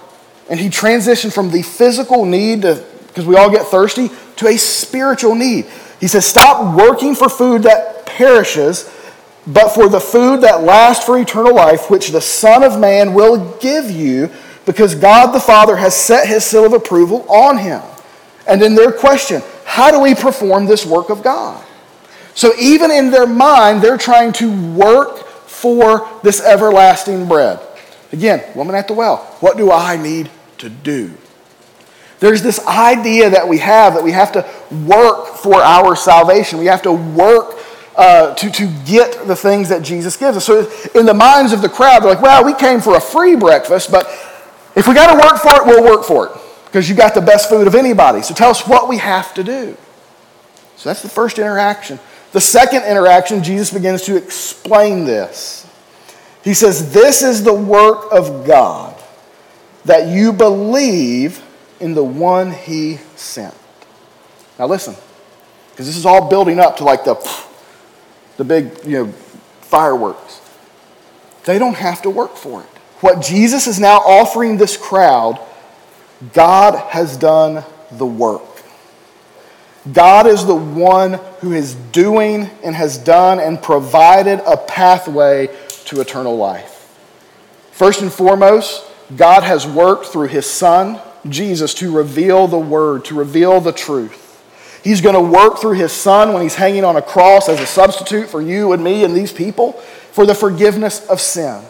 And 0.50 0.60
he 0.60 0.70
transitioned 0.70 1.34
from 1.34 1.52
the 1.52 1.62
physical 1.62 2.26
need, 2.26 2.62
because 2.62 3.26
we 3.26 3.36
all 3.36 3.50
get 3.50 3.66
thirsty, 3.68 4.10
to 4.38 4.48
a 4.48 4.58
spiritual 4.58 5.36
need. 5.36 5.66
He 6.00 6.08
says, 6.08 6.26
Stop 6.26 6.76
working 6.76 7.16
for 7.16 7.30
food 7.30 7.64
that 7.64 8.06
perishes, 8.06 8.92
but 9.48 9.70
for 9.70 9.90
the 9.90 10.00
food 10.00 10.42
that 10.42 10.64
lasts 10.64 11.06
for 11.06 11.18
eternal 11.18 11.56
life, 11.56 11.89
which 11.89 12.10
the 12.10 12.22
Son 12.22 12.63
of 12.63 12.80
Man 12.80 13.13
will 13.13 13.58
give 13.60 13.89
you, 13.89 14.30
because 14.65 14.95
God 14.95 15.31
the 15.31 15.39
Father 15.39 15.75
has 15.75 15.95
set 15.95 16.27
his 16.27 16.43
seal 16.43 16.65
of 16.65 16.74
approval 16.74 17.25
on 17.29 17.57
him. 17.57 17.81
And 18.48 18.62
then 18.62 18.75
their 18.75 18.91
question 18.91 19.41
how 19.65 19.91
do 19.91 20.00
we 20.00 20.13
perform 20.13 20.67
this 20.67 20.86
work 20.86 21.10
of 21.10 21.24
God? 21.24 21.63
So 22.36 22.51
even 22.60 22.91
in 22.91 23.12
their 23.12 23.25
mind, 23.25 23.81
they're 23.81 23.98
trying 23.98 24.34
to 24.34 24.74
work 24.74 25.25
for 25.48 26.07
this 26.22 26.41
everlasting 26.41 27.27
bread. 27.27 27.60
Again, 28.12 28.43
woman 28.55 28.75
at 28.75 28.88
the 28.88 28.93
well, 28.93 29.17
what 29.39 29.57
do 29.57 29.72
I 29.72 29.98
need 29.98 30.29
to 30.60 30.69
do? 30.69 31.13
There's 32.19 32.41
this 32.41 32.65
idea 32.65 33.29
that 33.29 33.48
we 33.48 33.57
have 33.60 33.93
that 33.95 34.03
we 34.03 34.12
have 34.12 34.31
to 34.34 34.45
work 34.86 35.27
for 35.36 35.55
our 35.55 35.95
salvation. 35.95 36.60
We 36.60 36.67
have 36.67 36.81
to 36.84 36.91
work 36.91 37.57
uh, 37.95 38.34
to, 38.36 38.50
to 38.51 38.74
get 38.86 39.27
the 39.27 39.36
things 39.36 39.69
that 39.69 39.81
Jesus 39.81 40.17
gives 40.17 40.38
us. 40.38 40.45
So, 40.45 40.69
in 40.93 41.05
the 41.05 41.13
minds 41.13 41.53
of 41.53 41.62
the 41.62 41.69
crowd, 41.69 42.03
they're 42.03 42.13
like, 42.13 42.22
well, 42.22 42.43
we 42.43 42.53
came 42.53 42.81
for 42.81 42.95
a 42.95 43.01
free 43.01 43.36
breakfast, 43.36 43.91
but 43.91 44.07
if 44.75 44.88
we 44.88 44.94
got 44.94 45.13
to 45.13 45.20
work 45.20 45.41
for 45.41 45.62
it, 45.62 45.65
we'll 45.65 45.84
work 45.84 46.05
for 46.05 46.27
it 46.27 46.41
because 46.65 46.89
you 46.89 46.96
got 46.96 47.13
the 47.13 47.22
best 47.22 47.50
food 47.50 47.67
of 47.67 47.75
anybody. 47.75 48.22
So, 48.22 48.34
tell 48.34 48.50
us 48.50 48.67
what 48.67 48.89
we 48.89 48.98
have 48.98 49.34
to 49.36 49.44
do. 49.44 49.77
So, 50.75 50.89
that's 50.89 51.01
the 51.01 51.10
first 51.10 51.39
interaction. 51.39 52.00
The 52.34 52.41
second 52.41 52.84
interaction, 52.84 53.44
Jesus 53.44 53.72
begins 53.72 54.01
to 54.03 54.17
explain 54.17 55.05
this. 55.05 55.65
He 56.44 56.53
says, 56.53 56.94
This 56.94 57.22
is 57.22 57.44
the 57.44 57.53
work 57.53 58.12
of 58.12 58.46
God, 58.46 59.01
that 59.86 60.08
you 60.08 60.34
believe 60.34 61.41
in 61.79 61.94
the 61.94 62.03
one 62.03 62.51
he 62.51 62.98
sent. 63.15 63.55
Now 64.58 64.67
listen, 64.67 64.96
because 65.72 65.88
this 65.88 65.98
is 65.98 66.05
all 66.05 66.29
building 66.29 66.60
up 66.60 66.77
to 66.77 66.84
like 66.84 67.03
the, 67.03 67.15
the 68.38 68.44
big, 68.44 68.72
you 68.86 69.05
know, 69.05 69.12
fireworks. 69.62 70.41
They 71.44 71.60
don't 71.60 71.75
have 71.75 72.01
to 72.03 72.10
work 72.10 72.36
for 72.36 72.62
it. 72.62 72.75
What 73.06 73.22
Jesus 73.22 73.68
is 73.68 73.80
now 73.80 73.98
offering 73.98 74.58
this 74.58 74.78
crowd, 74.78 75.40
God 76.34 76.74
has 76.90 77.16
done 77.16 77.64
the 77.92 78.06
work. 78.08 78.42
God 79.94 80.26
is 80.26 80.44
the 80.44 80.56
one 80.56 81.20
who 81.42 81.54
is 81.54 81.76
doing 81.76 82.50
and 82.64 82.74
has 82.74 82.98
done 82.98 83.40
and 83.40 83.62
provided 83.62 84.42
a 84.48 84.58
pathway 84.58 85.56
to 85.86 86.02
eternal 86.02 86.36
life. 86.36 86.98
First 87.74 88.02
and 88.02 88.12
foremost, 88.12 88.84
God 89.16 89.44
has 89.44 89.68
worked 89.68 90.08
through 90.08 90.30
his 90.30 90.48
Son, 90.48 91.00
Jesus, 91.30 91.76
to 91.76 91.96
reveal 91.96 92.48
the 92.48 92.58
Word, 92.58 93.06
to 93.06 93.14
reveal 93.14 93.62
the 93.62 93.72
truth. 93.72 94.44
He's 94.84 95.02
going 95.02 95.14
to 95.14 95.22
work 95.22 95.60
through 95.60 95.74
his 95.74 95.92
son 95.92 96.34
when 96.34 96.42
he's 96.42 96.56
hanging 96.56 96.84
on 96.84 96.96
a 96.96 97.04
cross 97.04 97.50
as 97.50 97.60
a 97.60 97.68
substitute 97.68 98.30
for 98.30 98.42
you 98.42 98.72
and 98.72 98.84
me 98.84 99.04
and 99.04 99.16
these 99.16 99.32
people 99.32 99.74
for 99.74 100.26
the 100.26 100.34
forgiveness 100.34 101.08
of 101.08 101.22
sin. 101.22 101.64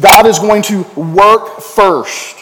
God 0.00 0.26
is 0.26 0.38
going 0.38 0.62
to 0.62 0.82
work 0.96 1.60
first. 1.60 2.36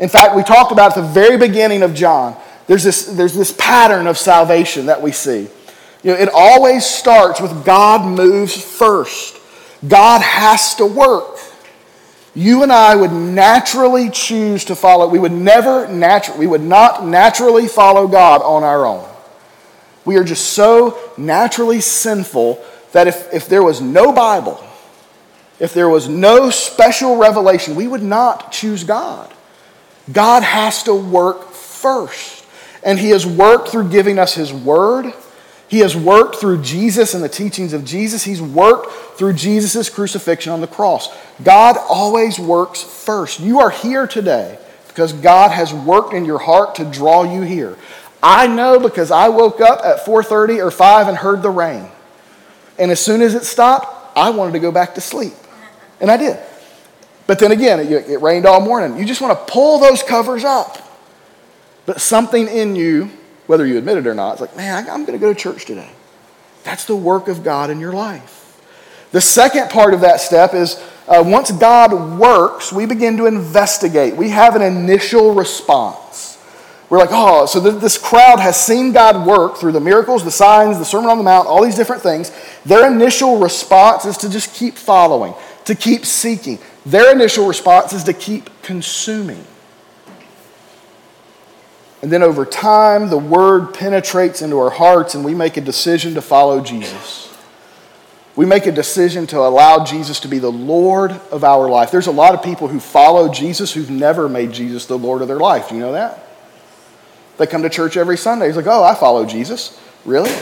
In 0.00 0.08
fact, 0.08 0.34
we 0.34 0.42
talked 0.42 0.72
about 0.72 0.96
at 0.96 1.02
the 1.02 1.08
very 1.08 1.36
beginning 1.36 1.82
of 1.82 1.94
John, 1.94 2.36
there's 2.66 2.84
this, 2.84 3.06
there's 3.06 3.34
this 3.34 3.52
pattern 3.52 4.06
of 4.06 4.16
salvation 4.16 4.86
that 4.86 5.02
we 5.02 5.12
see. 5.12 5.48
You 6.02 6.12
know, 6.12 6.14
it 6.14 6.28
always 6.32 6.84
starts 6.84 7.40
with 7.40 7.64
God 7.64 8.06
moves 8.06 8.60
first. 8.60 9.38
God 9.86 10.20
has 10.20 10.74
to 10.76 10.86
work. 10.86 11.38
You 12.34 12.62
and 12.62 12.72
I 12.72 12.96
would 12.96 13.12
naturally 13.12 14.10
choose 14.10 14.64
to 14.66 14.74
follow. 14.74 15.06
We 15.06 15.18
would 15.18 15.32
never 15.32 15.86
naturally, 15.86 16.40
we 16.40 16.46
would 16.46 16.62
not 16.62 17.04
naturally 17.04 17.68
follow 17.68 18.08
God 18.08 18.42
on 18.42 18.62
our 18.62 18.86
own. 18.86 19.08
We 20.04 20.16
are 20.16 20.24
just 20.24 20.52
so 20.52 20.98
naturally 21.16 21.80
sinful 21.80 22.62
that 22.92 23.06
if, 23.06 23.32
if 23.32 23.48
there 23.48 23.62
was 23.62 23.80
no 23.80 24.12
Bible, 24.12 24.62
if 25.62 25.74
there 25.74 25.88
was 25.88 26.08
no 26.08 26.50
special 26.50 27.16
revelation, 27.18 27.76
we 27.76 27.86
would 27.86 28.02
not 28.02 28.50
choose 28.50 28.82
God. 28.82 29.32
God 30.10 30.42
has 30.42 30.82
to 30.82 30.92
work 30.92 31.52
first. 31.52 32.44
And 32.82 32.98
He 32.98 33.10
has 33.10 33.24
worked 33.24 33.68
through 33.68 33.90
giving 33.90 34.18
us 34.18 34.34
His 34.34 34.52
Word. 34.52 35.14
He 35.68 35.78
has 35.78 35.94
worked 35.96 36.34
through 36.34 36.62
Jesus 36.62 37.14
and 37.14 37.22
the 37.22 37.28
teachings 37.28 37.72
of 37.72 37.84
Jesus. 37.84 38.24
He's 38.24 38.42
worked 38.42 38.90
through 39.16 39.34
Jesus' 39.34 39.88
crucifixion 39.88 40.52
on 40.52 40.60
the 40.60 40.66
cross. 40.66 41.08
God 41.44 41.76
always 41.88 42.40
works 42.40 42.82
first. 42.82 43.38
You 43.38 43.60
are 43.60 43.70
here 43.70 44.08
today 44.08 44.58
because 44.88 45.12
God 45.12 45.52
has 45.52 45.72
worked 45.72 46.12
in 46.12 46.24
your 46.24 46.40
heart 46.40 46.74
to 46.74 46.84
draw 46.84 47.22
you 47.22 47.42
here. 47.42 47.78
I 48.20 48.48
know 48.48 48.80
because 48.80 49.12
I 49.12 49.28
woke 49.28 49.60
up 49.60 49.78
at 49.84 50.04
4:30 50.04 50.58
or 50.58 50.72
5 50.72 51.06
and 51.06 51.18
heard 51.18 51.40
the 51.40 51.50
rain. 51.50 51.86
And 52.80 52.90
as 52.90 52.98
soon 52.98 53.22
as 53.22 53.36
it 53.36 53.44
stopped, 53.44 54.16
I 54.16 54.30
wanted 54.30 54.54
to 54.54 54.58
go 54.58 54.72
back 54.72 54.96
to 54.96 55.00
sleep. 55.00 55.34
And 56.02 56.10
I 56.10 56.18
did. 56.18 56.38
But 57.26 57.38
then 57.38 57.52
again, 57.52 57.80
it, 57.80 57.90
it 58.10 58.20
rained 58.20 58.44
all 58.44 58.60
morning. 58.60 58.98
You 58.98 59.06
just 59.06 59.22
want 59.22 59.38
to 59.38 59.52
pull 59.52 59.78
those 59.78 60.02
covers 60.02 60.44
up. 60.44 60.76
But 61.86 62.00
something 62.00 62.46
in 62.48 62.76
you, 62.76 63.10
whether 63.46 63.64
you 63.66 63.78
admit 63.78 63.96
it 63.96 64.06
or 64.06 64.14
not, 64.14 64.32
it's 64.32 64.40
like, 64.40 64.56
man, 64.56 64.90
I'm 64.90 65.06
going 65.06 65.18
to 65.18 65.24
go 65.24 65.32
to 65.32 65.38
church 65.38 65.64
today. 65.64 65.90
That's 66.64 66.84
the 66.84 66.96
work 66.96 67.28
of 67.28 67.42
God 67.42 67.70
in 67.70 67.80
your 67.80 67.92
life. 67.92 68.40
The 69.12 69.20
second 69.20 69.70
part 69.70 69.94
of 69.94 70.00
that 70.02 70.20
step 70.20 70.54
is 70.54 70.82
uh, 71.06 71.22
once 71.24 71.50
God 71.50 72.18
works, 72.18 72.72
we 72.72 72.86
begin 72.86 73.16
to 73.18 73.26
investigate. 73.26 74.16
We 74.16 74.30
have 74.30 74.56
an 74.56 74.62
initial 74.62 75.34
response. 75.34 76.38
We're 76.88 76.98
like, 76.98 77.10
oh, 77.10 77.46
so 77.46 77.58
this 77.58 77.96
crowd 77.96 78.38
has 78.38 78.54
seen 78.62 78.92
God 78.92 79.26
work 79.26 79.56
through 79.56 79.72
the 79.72 79.80
miracles, 79.80 80.24
the 80.24 80.30
signs, 80.30 80.78
the 80.78 80.84
Sermon 80.84 81.08
on 81.08 81.16
the 81.16 81.24
Mount, 81.24 81.48
all 81.48 81.64
these 81.64 81.74
different 81.74 82.02
things. 82.02 82.30
Their 82.66 82.92
initial 82.92 83.38
response 83.38 84.04
is 84.04 84.18
to 84.18 84.28
just 84.28 84.52
keep 84.52 84.74
following, 84.74 85.32
to 85.64 85.74
keep 85.74 86.04
seeking. 86.04 86.58
Their 86.84 87.12
initial 87.12 87.46
response 87.46 87.92
is 87.92 88.04
to 88.04 88.12
keep 88.12 88.50
consuming. 88.62 89.44
And 92.02 92.10
then 92.10 92.22
over 92.22 92.44
time, 92.44 93.10
the 93.10 93.18
word 93.18 93.74
penetrates 93.74 94.42
into 94.42 94.58
our 94.58 94.70
hearts 94.70 95.14
and 95.14 95.24
we 95.24 95.34
make 95.34 95.56
a 95.56 95.60
decision 95.60 96.14
to 96.14 96.22
follow 96.22 96.60
Jesus. 96.60 97.28
We 98.34 98.44
make 98.44 98.66
a 98.66 98.72
decision 98.72 99.26
to 99.28 99.38
allow 99.38 99.84
Jesus 99.84 100.18
to 100.20 100.28
be 100.28 100.38
the 100.38 100.50
Lord 100.50 101.12
of 101.30 101.44
our 101.44 101.68
life. 101.68 101.90
There's 101.90 102.06
a 102.08 102.12
lot 102.12 102.34
of 102.34 102.42
people 102.42 102.66
who 102.66 102.80
follow 102.80 103.28
Jesus 103.32 103.72
who've 103.72 103.90
never 103.90 104.28
made 104.28 104.52
Jesus 104.52 104.86
the 104.86 104.98
Lord 104.98 105.22
of 105.22 105.28
their 105.28 105.38
life. 105.38 105.68
Do 105.68 105.76
you 105.76 105.80
know 105.80 105.92
that? 105.92 106.26
They 107.38 107.46
come 107.46 107.62
to 107.62 107.70
church 107.70 107.96
every 107.96 108.16
Sunday. 108.16 108.46
He's 108.46 108.56
like, 108.56 108.66
oh, 108.66 108.82
I 108.82 108.94
follow 108.94 109.24
Jesus. 109.24 109.78
Really? 110.04 110.34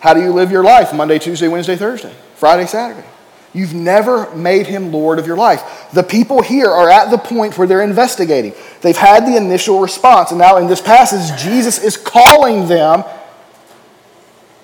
How 0.00 0.14
do 0.14 0.22
you 0.22 0.32
live 0.32 0.50
your 0.50 0.62
life 0.62 0.94
Monday, 0.94 1.18
Tuesday, 1.18 1.48
Wednesday, 1.48 1.76
Thursday, 1.76 2.14
Friday, 2.36 2.66
Saturday? 2.66 3.06
You've 3.54 3.74
never 3.74 4.34
made 4.34 4.66
him 4.66 4.92
Lord 4.92 5.18
of 5.18 5.26
your 5.26 5.36
life. 5.36 5.88
The 5.92 6.02
people 6.02 6.42
here 6.42 6.70
are 6.70 6.90
at 6.90 7.10
the 7.10 7.18
point 7.18 7.56
where 7.56 7.66
they're 7.66 7.82
investigating. 7.82 8.52
They've 8.82 8.96
had 8.96 9.26
the 9.26 9.36
initial 9.36 9.80
response. 9.80 10.30
And 10.30 10.38
now 10.38 10.58
in 10.58 10.66
this 10.66 10.82
passage, 10.82 11.40
Jesus 11.42 11.82
is 11.82 11.96
calling 11.96 12.68
them 12.68 13.04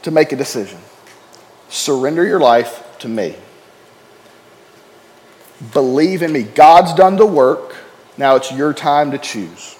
to 0.03 0.11
make 0.11 0.33
a 0.33 0.37
decision. 0.37 0.79
Surrender 1.71 2.27
your 2.27 2.41
life 2.41 2.85
to 3.01 3.09
me. 3.09 3.35
Believe 5.73 6.23
in 6.23 6.33
me. 6.33 6.43
God's 6.43 6.93
done 6.93 7.17
the 7.17 7.27
work. 7.27 7.75
Now 8.19 8.37
it's 8.37 8.53
your 8.53 8.75
time 8.75 9.13
to 9.13 9.19
choose. 9.19 9.77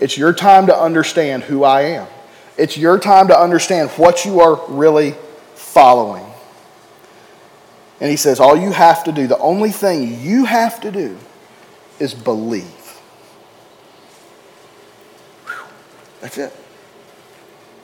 It's 0.00 0.18
your 0.18 0.32
time 0.32 0.66
to 0.66 0.78
understand 0.78 1.44
who 1.44 1.64
I 1.64 1.82
am. 1.82 2.06
It's 2.58 2.76
your 2.76 2.98
time 2.98 3.28
to 3.28 3.38
understand 3.38 3.90
what 3.90 4.24
you 4.24 4.40
are 4.40 4.60
really 4.68 5.14
following. 5.54 6.27
And 8.00 8.10
he 8.10 8.16
says, 8.16 8.40
All 8.40 8.56
you 8.56 8.72
have 8.72 9.04
to 9.04 9.12
do, 9.12 9.26
the 9.26 9.38
only 9.38 9.70
thing 9.70 10.20
you 10.20 10.44
have 10.44 10.80
to 10.82 10.90
do 10.90 11.18
is 11.98 12.14
believe. 12.14 12.64
Whew. 15.46 15.66
That's 16.20 16.38
it. 16.38 16.52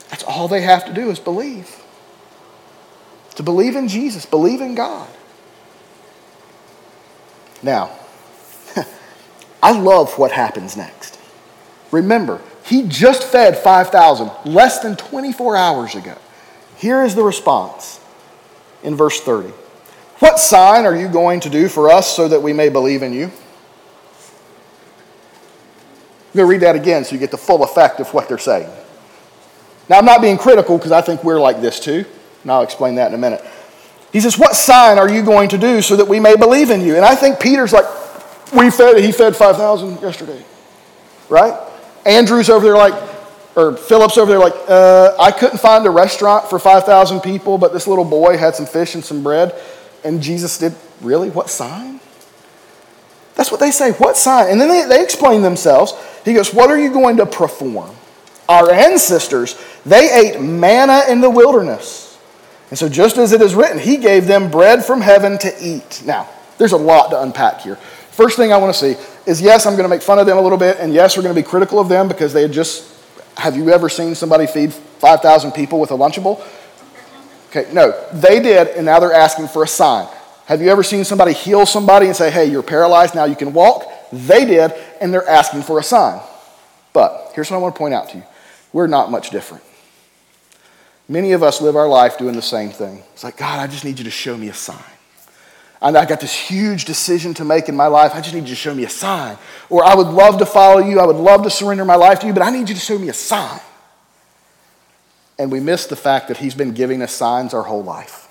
That's 0.09 0.23
all 0.23 0.47
they 0.47 0.61
have 0.61 0.85
to 0.85 0.93
do 0.93 1.09
is 1.09 1.19
believe. 1.19 1.81
To 3.35 3.43
believe 3.43 3.75
in 3.75 3.89
Jesus, 3.89 4.25
believe 4.25 4.61
in 4.61 4.75
God. 4.75 5.09
Now, 7.61 7.91
I 9.63 9.77
love 9.77 10.17
what 10.17 10.31
happens 10.31 10.77
next. 10.77 11.19
Remember, 11.91 12.39
he 12.65 12.83
just 12.87 13.23
fed 13.23 13.57
5,000 13.57 14.31
less 14.45 14.79
than 14.79 14.95
24 14.95 15.55
hours 15.57 15.95
ago. 15.95 16.17
Here 16.77 17.03
is 17.03 17.15
the 17.15 17.23
response 17.23 17.99
in 18.83 18.95
verse 18.95 19.19
30. 19.19 19.53
What 20.19 20.39
sign 20.39 20.85
are 20.85 20.95
you 20.95 21.09
going 21.09 21.41
to 21.41 21.49
do 21.49 21.67
for 21.67 21.91
us 21.91 22.15
so 22.15 22.27
that 22.27 22.41
we 22.41 22.53
may 22.53 22.69
believe 22.69 23.03
in 23.03 23.11
you? 23.11 23.25
I'm 23.25 23.31
going 26.33 26.47
to 26.47 26.51
read 26.51 26.61
that 26.61 26.75
again 26.75 27.03
so 27.03 27.13
you 27.13 27.19
get 27.19 27.31
the 27.31 27.37
full 27.37 27.63
effect 27.63 27.99
of 27.99 28.13
what 28.13 28.27
they're 28.27 28.37
saying. 28.37 28.69
Now, 29.89 29.97
I'm 29.97 30.05
not 30.05 30.21
being 30.21 30.37
critical 30.37 30.77
because 30.77 30.91
I 30.91 31.01
think 31.01 31.23
we're 31.23 31.39
like 31.39 31.61
this 31.61 31.79
too, 31.79 32.05
and 32.43 32.51
I'll 32.51 32.63
explain 32.63 32.95
that 32.95 33.09
in 33.09 33.13
a 33.13 33.17
minute. 33.17 33.43
He 34.11 34.21
says, 34.21 34.37
What 34.37 34.55
sign 34.55 34.97
are 34.97 35.09
you 35.09 35.23
going 35.23 35.49
to 35.49 35.57
do 35.57 35.81
so 35.81 35.97
that 35.97 36.07
we 36.07 36.19
may 36.19 36.35
believe 36.35 36.69
in 36.69 36.81
you? 36.81 36.95
And 36.95 37.05
I 37.05 37.15
think 37.15 37.39
Peter's 37.39 37.73
like, 37.73 37.85
we 38.53 38.71
fed, 38.71 39.03
he 39.03 39.11
fed 39.11 39.35
5,000 39.35 40.01
yesterday, 40.01 40.43
right? 41.29 41.59
Andrew's 42.05 42.49
over 42.49 42.65
there 42.65 42.77
like, 42.77 42.93
or 43.55 43.75
Philip's 43.75 44.17
over 44.17 44.31
there 44.31 44.39
like, 44.39 44.55
uh, 44.67 45.15
I 45.19 45.31
couldn't 45.31 45.59
find 45.59 45.85
a 45.85 45.89
restaurant 45.89 46.49
for 46.49 46.59
5,000 46.59 47.21
people, 47.21 47.57
but 47.57 47.73
this 47.73 47.87
little 47.87 48.05
boy 48.05 48.37
had 48.37 48.55
some 48.55 48.65
fish 48.65 48.95
and 48.95 49.03
some 49.03 49.23
bread. 49.23 49.53
And 50.05 50.21
Jesus 50.21 50.57
did, 50.59 50.75
really? 51.01 51.29
What 51.29 51.49
sign? 51.49 51.99
That's 53.35 53.51
what 53.51 53.59
they 53.59 53.71
say. 53.71 53.91
What 53.93 54.15
sign? 54.15 54.49
And 54.49 54.61
then 54.61 54.69
they, 54.69 54.85
they 54.85 55.03
explain 55.03 55.41
themselves. 55.41 55.93
He 56.23 56.33
goes, 56.33 56.53
What 56.53 56.69
are 56.69 56.79
you 56.79 56.93
going 56.93 57.17
to 57.17 57.25
perform? 57.25 57.93
Our 58.47 58.71
ancestors, 58.71 59.59
they 59.85 60.11
ate 60.13 60.39
manna 60.39 61.01
in 61.09 61.21
the 61.21 61.29
wilderness. 61.29 62.17
And 62.69 62.79
so, 62.79 62.87
just 62.87 63.17
as 63.17 63.33
it 63.33 63.41
is 63.41 63.55
written, 63.55 63.79
He 63.79 63.97
gave 63.97 64.27
them 64.27 64.49
bread 64.49 64.85
from 64.85 65.01
heaven 65.01 65.37
to 65.39 65.53
eat. 65.59 66.03
Now, 66.05 66.29
there's 66.57 66.71
a 66.71 66.77
lot 66.77 67.09
to 67.09 67.21
unpack 67.21 67.61
here. 67.61 67.75
First 67.75 68.37
thing 68.37 68.53
I 68.53 68.57
want 68.57 68.73
to 68.73 68.79
see 68.79 69.03
is 69.25 69.41
yes, 69.41 69.65
I'm 69.65 69.73
going 69.73 69.83
to 69.83 69.89
make 69.89 70.01
fun 70.01 70.19
of 70.19 70.25
them 70.25 70.37
a 70.37 70.41
little 70.41 70.57
bit, 70.57 70.77
and 70.79 70.93
yes, 70.93 71.17
we're 71.17 71.23
going 71.23 71.35
to 71.35 71.41
be 71.41 71.47
critical 71.47 71.79
of 71.79 71.89
them 71.89 72.07
because 72.07 72.31
they 72.31 72.43
had 72.43 72.53
just. 72.53 72.93
Have 73.37 73.57
you 73.57 73.69
ever 73.69 73.89
seen 73.89 74.15
somebody 74.15 74.47
feed 74.47 74.71
5,000 74.73 75.51
people 75.51 75.81
with 75.81 75.91
a 75.91 75.93
Lunchable? 75.93 76.41
Okay, 77.55 77.71
no, 77.73 77.91
they 78.11 78.41
did, 78.41 78.67
and 78.69 78.85
now 78.85 78.99
they're 78.99 79.13
asking 79.13 79.47
for 79.47 79.63
a 79.63 79.67
sign. 79.67 80.09
Have 80.45 80.61
you 80.61 80.69
ever 80.69 80.83
seen 80.83 81.05
somebody 81.05 81.31
heal 81.31 81.65
somebody 81.65 82.07
and 82.07 82.15
say, 82.15 82.29
hey, 82.29 82.45
you're 82.45 82.61
paralyzed, 82.61 83.15
now 83.15 83.23
you 83.23 83.35
can 83.35 83.53
walk? 83.53 83.89
They 84.11 84.43
did, 84.43 84.73
and 84.99 85.13
they're 85.13 85.27
asking 85.27 85.61
for 85.61 85.79
a 85.79 85.83
sign. 85.83 86.21
But 86.91 87.31
here's 87.33 87.49
what 87.49 87.57
I 87.57 87.59
want 87.61 87.75
to 87.75 87.79
point 87.79 87.93
out 87.93 88.09
to 88.09 88.17
you 88.17 88.23
we're 88.73 88.87
not 88.87 89.09
much 89.09 89.29
different. 89.29 89.63
Many 91.07 91.31
of 91.31 91.43
us 91.43 91.61
live 91.61 91.75
our 91.77 91.87
life 91.87 92.17
doing 92.17 92.35
the 92.35 92.41
same 92.41 92.71
thing. 92.71 93.03
It's 93.13 93.23
like, 93.23 93.37
God, 93.37 93.59
I 93.59 93.67
just 93.67 93.85
need 93.85 93.99
you 93.99 94.05
to 94.05 94.11
show 94.11 94.35
me 94.35 94.49
a 94.49 94.53
sign. 94.53 94.83
And 95.81 95.95
I 95.95 96.05
got 96.05 96.19
this 96.19 96.33
huge 96.33 96.85
decision 96.85 97.33
to 97.35 97.45
make 97.45 97.69
in 97.69 97.75
my 97.75 97.87
life. 97.87 98.13
I 98.15 98.21
just 98.21 98.33
need 98.33 98.43
you 98.43 98.49
to 98.49 98.55
show 98.55 98.73
me 98.73 98.85
a 98.85 98.89
sign. 98.89 99.37
Or 99.69 99.85
I 99.85 99.93
would 99.93 100.07
love 100.07 100.39
to 100.39 100.45
follow 100.45 100.79
you. 100.79 100.99
I 100.99 101.05
would 101.05 101.15
love 101.15 101.43
to 101.43 101.49
surrender 101.49 101.85
my 101.85 101.95
life 101.95 102.19
to 102.21 102.27
you, 102.27 102.33
but 102.33 102.41
I 102.41 102.49
need 102.49 102.67
you 102.67 102.75
to 102.75 102.81
show 102.81 102.97
me 102.97 103.09
a 103.09 103.13
sign 103.13 103.61
and 105.37 105.51
we 105.51 105.59
miss 105.59 105.85
the 105.85 105.95
fact 105.95 106.27
that 106.29 106.37
he's 106.37 106.55
been 106.55 106.73
giving 106.73 107.01
us 107.01 107.11
signs 107.11 107.53
our 107.53 107.63
whole 107.63 107.83
life. 107.83 108.27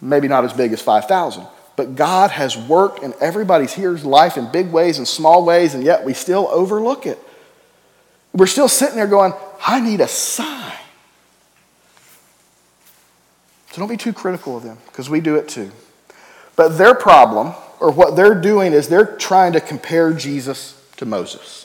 Maybe 0.00 0.28
not 0.28 0.44
as 0.44 0.52
big 0.52 0.72
as 0.72 0.80
5,000, 0.80 1.46
but 1.76 1.96
God 1.96 2.30
has 2.30 2.56
worked 2.56 3.02
in 3.02 3.14
everybody's 3.20 3.72
here's 3.72 4.04
life 4.04 4.36
in 4.36 4.50
big 4.50 4.70
ways 4.70 4.98
and 4.98 5.06
small 5.06 5.44
ways, 5.44 5.74
and 5.74 5.82
yet 5.82 6.04
we 6.04 6.14
still 6.14 6.48
overlook 6.50 7.06
it. 7.06 7.18
We're 8.32 8.46
still 8.46 8.68
sitting 8.68 8.96
there 8.96 9.06
going, 9.06 9.32
I 9.66 9.80
need 9.80 10.00
a 10.00 10.08
sign. 10.08 10.74
So 13.70 13.80
don't 13.82 13.88
be 13.88 13.96
too 13.96 14.12
critical 14.12 14.56
of 14.56 14.62
them 14.62 14.78
because 14.86 15.10
we 15.10 15.20
do 15.20 15.36
it 15.36 15.48
too. 15.48 15.70
But 16.56 16.78
their 16.78 16.94
problem, 16.94 17.54
or 17.80 17.90
what 17.90 18.16
they're 18.16 18.40
doing, 18.40 18.72
is 18.72 18.88
they're 18.88 19.16
trying 19.16 19.52
to 19.52 19.60
compare 19.60 20.12
Jesus 20.12 20.80
to 20.96 21.06
Moses. 21.06 21.64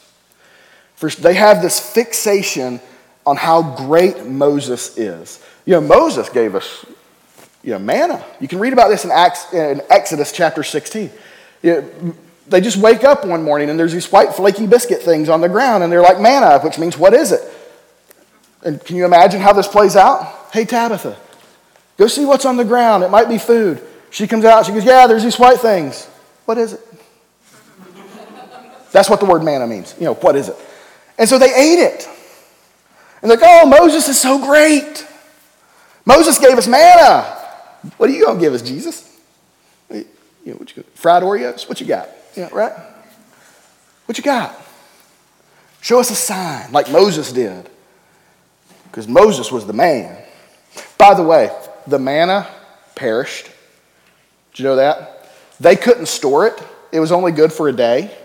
First, 0.96 1.24
they 1.24 1.34
have 1.34 1.62
this 1.62 1.80
fixation 1.80 2.80
on 3.26 3.38
how 3.38 3.76
great 3.76 4.26
Moses 4.26 4.98
is. 4.98 5.42
You 5.66 5.74
know, 5.74 5.82
Moses 5.82 6.30
gave 6.30 6.56
us 6.56 6.86
you 7.64 7.72
know, 7.72 7.80
manna. 7.80 8.24
You 8.40 8.48
can 8.48 8.60
read 8.60 8.74
about 8.74 8.90
this 8.90 9.06
in, 9.06 9.12
Acts, 9.12 9.54
in 9.54 9.82
Exodus 9.90 10.32
chapter 10.32 10.64
16. 10.64 11.10
You 11.62 11.72
know, 11.72 12.16
they 12.48 12.60
just 12.60 12.78
wake 12.78 13.04
up 13.04 13.26
one 13.26 13.42
morning 13.42 13.70
and 13.70 13.80
there's 13.80 13.94
these 13.94 14.12
white 14.12 14.34
flaky 14.34 14.68
biscuit 14.68 15.02
things 15.02 15.30
on 15.30 15.40
the 15.40 15.48
ground 15.48 15.84
and 15.84 15.92
they're 15.92 16.02
like 16.02 16.20
manna, 16.20 16.60
which 16.60 16.78
means 16.78 16.98
what 16.98 17.14
is 17.14 17.32
it? 17.32 17.42
And 18.64 18.84
can 18.84 18.98
you 18.98 19.06
imagine 19.06 19.40
how 19.40 19.54
this 19.54 19.68
plays 19.68 19.96
out? 19.96 20.50
Hey, 20.52 20.66
Tabitha, 20.66 21.18
go 21.98 22.08
see 22.08 22.26
what's 22.26 22.46
on 22.46 22.58
the 22.58 22.66
ground. 22.66 23.04
It 23.04 23.10
might 23.10 23.30
be 23.30 23.38
food. 23.38 23.82
She 24.10 24.28
comes 24.28 24.46
out, 24.46 24.66
she 24.66 24.74
goes, 24.74 24.86
Yeah, 24.86 25.08
there's 25.08 25.24
these 25.24 25.40
white 25.40 25.60
things. 25.60 26.06
What 26.46 26.58
is 26.58 26.74
it? 26.74 26.82
That's 28.92 29.10
what 29.10 29.20
the 29.20 29.26
word 29.26 29.44
manna 29.44 29.66
means. 29.66 29.96
You 29.98 30.06
know, 30.06 30.14
what 30.14 30.36
is 30.36 30.50
it? 30.50 30.56
And 31.18 31.28
so 31.28 31.40
they 31.40 31.54
ate 31.54 31.80
it. 31.80 32.08
And 33.24 33.32
they're 33.32 33.38
like, 33.38 33.64
Oh, 33.64 33.66
Moses 33.66 34.08
is 34.10 34.22
so 34.22 34.38
great. 34.46 35.08
Moses 36.06 36.38
gave 36.38 36.58
us 36.58 36.68
manna. 36.68 37.24
What 37.98 38.10
are 38.10 38.14
you 38.14 38.26
going 38.26 38.38
to 38.38 38.42
give 38.42 38.54
us, 38.54 38.62
Jesus? 38.62 39.10
You 39.90 40.06
know, 40.46 40.54
what 40.56 40.76
you? 40.76 40.84
Fried 40.96 41.24
Oreos? 41.24 41.68
What 41.70 41.80
you 41.80 41.88
got? 41.88 42.10
Yeah, 42.36 42.50
right? 42.52 42.74
What 44.06 44.18
you 44.18 44.24
got? 44.24 44.54
Show 45.82 46.00
us 46.00 46.12
a 46.12 46.16
sign 46.16 46.72
like 46.72 46.92
Moses 46.92 47.32
did. 47.32 47.70
Because 48.86 49.08
Moses 49.08 49.52
was 49.52 49.66
the 49.66 49.74
man. 49.74 50.22
By 50.98 51.14
the 51.14 51.24
way, 51.24 51.50
the 51.88 52.00
manna 52.00 52.48
perished. 52.96 53.50
Did 54.52 54.60
you 54.60 54.66
know 54.66 54.76
that? 54.76 55.30
They 55.60 55.76
couldn't 55.76 56.08
store 56.08 56.48
it, 56.48 56.62
it 56.92 57.00
was 57.00 57.12
only 57.12 57.32
good 57.32 57.54
for 57.54 57.70
a 57.70 57.74
day. 57.74 58.16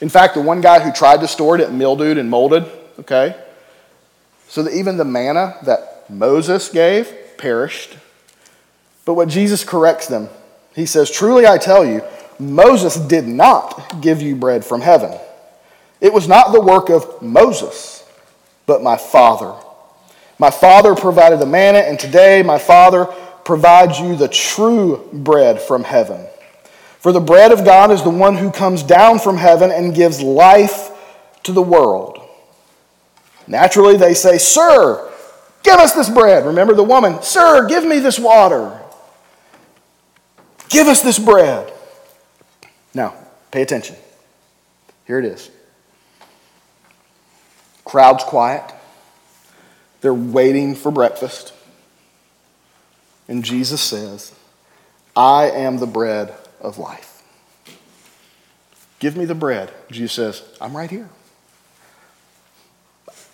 In 0.00 0.08
fact, 0.08 0.34
the 0.34 0.42
one 0.42 0.60
guy 0.60 0.80
who 0.80 0.92
tried 0.92 1.20
to 1.20 1.28
store 1.28 1.56
it, 1.56 1.62
it 1.62 1.72
mildewed 1.72 2.18
and 2.18 2.30
molded, 2.30 2.64
okay? 3.00 3.34
So 4.48 4.62
that 4.62 4.74
even 4.74 4.96
the 4.96 5.04
manna 5.04 5.56
that 5.64 6.08
Moses 6.08 6.68
gave 6.68 7.12
perished. 7.36 7.96
But 9.04 9.14
what 9.14 9.28
Jesus 9.28 9.64
corrects 9.64 10.06
them, 10.06 10.28
he 10.74 10.86
says, 10.86 11.10
Truly 11.10 11.46
I 11.46 11.58
tell 11.58 11.84
you, 11.84 12.02
Moses 12.38 12.96
did 12.96 13.26
not 13.26 14.00
give 14.00 14.20
you 14.20 14.36
bread 14.36 14.64
from 14.64 14.80
heaven. 14.80 15.18
It 16.00 16.12
was 16.12 16.28
not 16.28 16.52
the 16.52 16.60
work 16.60 16.90
of 16.90 17.22
Moses, 17.22 18.04
but 18.66 18.82
my 18.82 18.96
Father. 18.96 19.54
My 20.38 20.50
Father 20.50 20.94
provided 20.94 21.40
the 21.40 21.46
manna, 21.46 21.78
and 21.78 21.98
today 21.98 22.42
my 22.42 22.58
Father 22.58 23.06
provides 23.44 23.98
you 23.98 24.16
the 24.16 24.28
true 24.28 25.08
bread 25.12 25.60
from 25.60 25.84
heaven. 25.84 26.26
For 26.98 27.12
the 27.12 27.20
bread 27.20 27.52
of 27.52 27.64
God 27.64 27.90
is 27.90 28.02
the 28.02 28.10
one 28.10 28.36
who 28.36 28.50
comes 28.50 28.82
down 28.82 29.18
from 29.20 29.36
heaven 29.36 29.70
and 29.70 29.94
gives 29.94 30.20
life 30.20 30.90
to 31.44 31.52
the 31.52 31.62
world. 31.62 32.25
Naturally, 33.46 33.96
they 33.96 34.14
say, 34.14 34.38
Sir, 34.38 35.12
give 35.62 35.76
us 35.76 35.92
this 35.92 36.08
bread. 36.08 36.46
Remember 36.46 36.74
the 36.74 36.82
woman, 36.82 37.22
Sir, 37.22 37.68
give 37.68 37.84
me 37.84 37.98
this 37.98 38.18
water. 38.18 38.80
Give 40.68 40.86
us 40.88 41.02
this 41.02 41.18
bread. 41.18 41.72
Now, 42.94 43.14
pay 43.50 43.62
attention. 43.62 43.96
Here 45.06 45.18
it 45.18 45.24
is. 45.24 45.50
Crowd's 47.84 48.24
quiet. 48.24 48.74
They're 50.00 50.12
waiting 50.12 50.74
for 50.74 50.90
breakfast. 50.90 51.52
And 53.28 53.44
Jesus 53.44 53.80
says, 53.80 54.32
I 55.16 55.50
am 55.50 55.78
the 55.78 55.86
bread 55.86 56.34
of 56.60 56.78
life. 56.78 57.22
Give 58.98 59.16
me 59.16 59.24
the 59.24 59.34
bread. 59.34 59.72
Jesus 59.90 60.12
says, 60.12 60.42
I'm 60.60 60.76
right 60.76 60.90
here. 60.90 61.08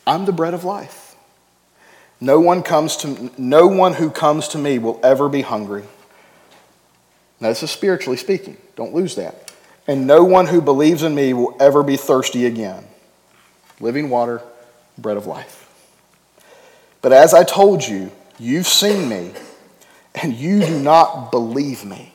I'm 0.06 0.25
the 0.25 0.32
bread 0.32 0.54
of 0.54 0.64
life. 0.64 1.14
No 2.21 2.38
one 2.38 2.62
comes 2.62 2.97
to 2.99 3.30
no 3.37 3.66
one 3.66 3.94
who 3.94 4.11
comes 4.11 4.49
to 4.49 4.59
me 4.59 4.78
will 4.78 5.00
ever 5.02 5.28
be 5.28 5.42
hungry. 5.42 5.85
Now 7.40 7.49
this 7.49 7.62
is 7.62 7.71
spiritually 7.71 8.16
speaking. 8.16 8.56
Don't 8.76 8.94
lose 8.94 9.16
that. 9.16 9.53
And 9.88 10.07
no 10.07 10.22
one 10.22 10.46
who 10.46 10.61
believes 10.61 11.03
in 11.03 11.14
me 11.14 11.35
will 11.35 11.57
ever 11.59 11.83
be 11.83 11.96
thirsty 11.96 12.46
again. 12.46 12.85
Living 13.81 14.11
water, 14.11 14.40
bread 14.96 15.16
of 15.16 15.26
life. 15.26 15.68
But 17.00 17.12
as 17.12 17.35
I 17.35 17.42
told 17.42 17.85
you, 17.85 18.12
you've 18.38 18.68
seen 18.68 19.09
me, 19.09 19.33
and 20.14 20.33
you 20.33 20.61
do 20.61 20.79
not 20.79 21.33
believe 21.33 21.85
me. 21.85 22.14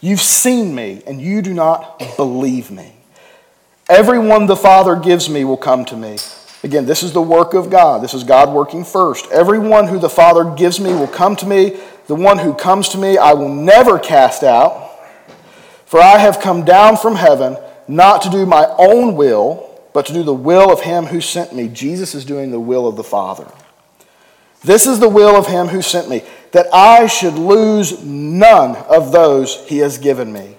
You've 0.00 0.20
seen 0.20 0.74
me, 0.74 1.02
and 1.06 1.20
you 1.20 1.42
do 1.42 1.54
not 1.54 2.02
believe 2.16 2.72
me. 2.72 2.92
Everyone 3.88 4.46
the 4.46 4.56
Father 4.56 4.96
gives 4.96 5.30
me 5.30 5.44
will 5.44 5.56
come 5.56 5.84
to 5.86 5.96
me. 5.96 6.18
Again, 6.62 6.86
this 6.86 7.02
is 7.02 7.12
the 7.12 7.22
work 7.22 7.54
of 7.54 7.70
God. 7.70 8.02
This 8.02 8.14
is 8.14 8.24
God 8.24 8.52
working 8.52 8.84
first. 8.84 9.30
Everyone 9.30 9.86
who 9.86 9.98
the 9.98 10.08
Father 10.08 10.54
gives 10.56 10.80
me 10.80 10.92
will 10.92 11.08
come 11.08 11.36
to 11.36 11.46
me. 11.46 11.78
The 12.08 12.14
one 12.14 12.38
who 12.38 12.52
comes 12.52 12.88
to 12.90 12.98
me, 12.98 13.16
I 13.16 13.32
will 13.32 13.48
never 13.48 13.98
cast 13.98 14.42
out. 14.42 14.90
For 15.86 16.00
I 16.00 16.18
have 16.18 16.40
come 16.40 16.64
down 16.64 16.96
from 16.96 17.14
heaven 17.14 17.56
not 17.86 18.22
to 18.22 18.30
do 18.30 18.44
my 18.44 18.66
own 18.76 19.16
will, 19.16 19.64
but 19.94 20.04
to 20.06 20.12
do 20.12 20.22
the 20.22 20.34
will 20.34 20.70
of 20.70 20.82
him 20.82 21.06
who 21.06 21.20
sent 21.20 21.54
me. 21.54 21.68
Jesus 21.68 22.14
is 22.14 22.26
doing 22.26 22.50
the 22.50 22.60
will 22.60 22.86
of 22.86 22.96
the 22.96 23.04
Father. 23.04 23.50
This 24.62 24.86
is 24.86 24.98
the 24.98 25.08
will 25.08 25.34
of 25.34 25.46
him 25.46 25.68
who 25.68 25.80
sent 25.80 26.10
me, 26.10 26.22
that 26.52 26.66
I 26.74 27.06
should 27.06 27.34
lose 27.34 28.04
none 28.04 28.76
of 28.76 29.12
those 29.12 29.56
he 29.66 29.78
has 29.78 29.96
given 29.96 30.32
me, 30.32 30.57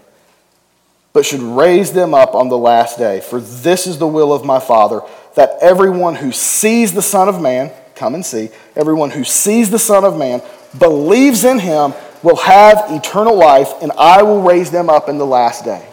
but 1.14 1.26
should 1.26 1.42
raise 1.42 1.92
them 1.92 2.14
up 2.14 2.36
on 2.36 2.50
the 2.50 2.58
last 2.58 2.98
day. 2.98 3.20
For 3.20 3.40
this 3.40 3.88
is 3.88 3.98
the 3.98 4.08
will 4.08 4.32
of 4.32 4.46
my 4.46 4.60
Father, 4.60 5.02
that 5.36 5.58
everyone 5.62 6.16
who 6.16 6.32
sees 6.32 6.94
the 6.94 7.02
Son 7.02 7.28
of 7.28 7.42
Man, 7.42 7.72
come 7.96 8.16
and 8.16 8.26
see, 8.26 8.50
everyone 8.76 9.12
who 9.12 9.24
sees 9.24 9.70
the 9.70 9.80
Son 9.80 10.04
of 10.04 10.18
Man, 10.18 10.42
believes 10.78 11.44
in 11.44 11.60
him, 11.60 11.94
will 12.22 12.38
have 12.38 12.86
eternal 12.90 13.36
life, 13.36 13.74
and 13.82 13.92
I 13.94 14.24
will 14.24 14.42
raise 14.42 14.72
them 14.72 14.90
up 14.90 15.10
in 15.10 15.18
the 15.18 15.26
last 15.26 15.66
day. 15.66 15.88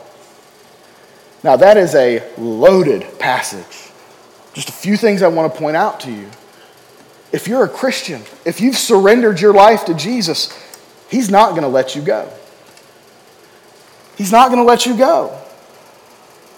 Now, 1.42 1.57
that 1.57 1.76
is 1.76 1.94
a 1.94 2.29
loaded 2.37 3.18
passage. 3.18 3.92
Just 4.52 4.68
a 4.68 4.72
few 4.72 4.96
things 4.96 5.22
I 5.22 5.29
want 5.29 5.52
to 5.52 5.59
point 5.59 5.76
out 5.76 6.00
to 6.00 6.11
you 6.11 6.29
if 7.33 7.46
you're 7.46 7.64
a 7.64 7.68
Christian, 7.68 8.22
if 8.44 8.61
you've 8.61 8.79
surrendered 8.79 9.40
your 9.40 9.52
life 9.52 9.85
to 9.87 9.94
Jesus, 9.94 10.50
He's 11.09 11.31
not 11.31 11.50
going 11.50 11.62
to 11.62 11.68
let 11.68 11.94
you 11.94 12.02
go. 12.02 12.33
He's 14.16 14.33
not 14.33 14.48
going 14.48 14.59
to 14.59 14.64
let 14.64 14.87
you 14.87 14.96
go. 14.96 15.38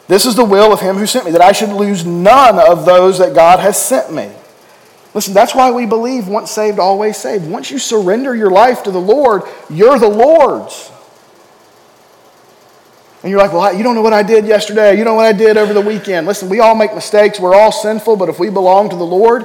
This 0.06 0.24
is 0.24 0.36
the 0.36 0.44
will 0.44 0.72
of 0.72 0.80
Him 0.80 0.96
who 0.96 1.06
sent 1.06 1.26
me, 1.26 1.32
that 1.32 1.42
I 1.42 1.52
should 1.52 1.70
lose 1.70 2.06
none 2.06 2.58
of 2.58 2.86
those 2.86 3.18
that 3.18 3.34
God 3.34 3.60
has 3.60 3.80
sent 3.80 4.12
me. 4.12 4.30
Listen, 5.12 5.34
that's 5.34 5.54
why 5.54 5.70
we 5.70 5.84
believe 5.84 6.28
once 6.28 6.50
saved, 6.50 6.78
always 6.78 7.16
saved. 7.16 7.46
Once 7.46 7.70
you 7.70 7.78
surrender 7.78 8.34
your 8.34 8.50
life 8.50 8.82
to 8.84 8.90
the 8.90 9.00
Lord, 9.00 9.42
you're 9.68 9.98
the 9.98 10.08
Lord's. 10.08 10.90
And 13.22 13.30
you're 13.30 13.40
like, 13.40 13.52
well, 13.52 13.74
you 13.76 13.82
don't 13.82 13.96
know 13.96 14.02
what 14.02 14.12
I 14.12 14.22
did 14.22 14.46
yesterday. 14.46 14.96
You 14.96 15.04
don't 15.04 15.14
know 15.14 15.14
what 15.14 15.26
I 15.26 15.32
did 15.32 15.56
over 15.56 15.74
the 15.74 15.80
weekend. 15.80 16.26
Listen, 16.26 16.48
we 16.48 16.60
all 16.60 16.76
make 16.76 16.94
mistakes. 16.94 17.40
We're 17.40 17.54
all 17.54 17.72
sinful, 17.72 18.16
but 18.16 18.28
if 18.28 18.38
we 18.38 18.48
belong 18.48 18.90
to 18.90 18.96
the 18.96 19.04
Lord, 19.04 19.44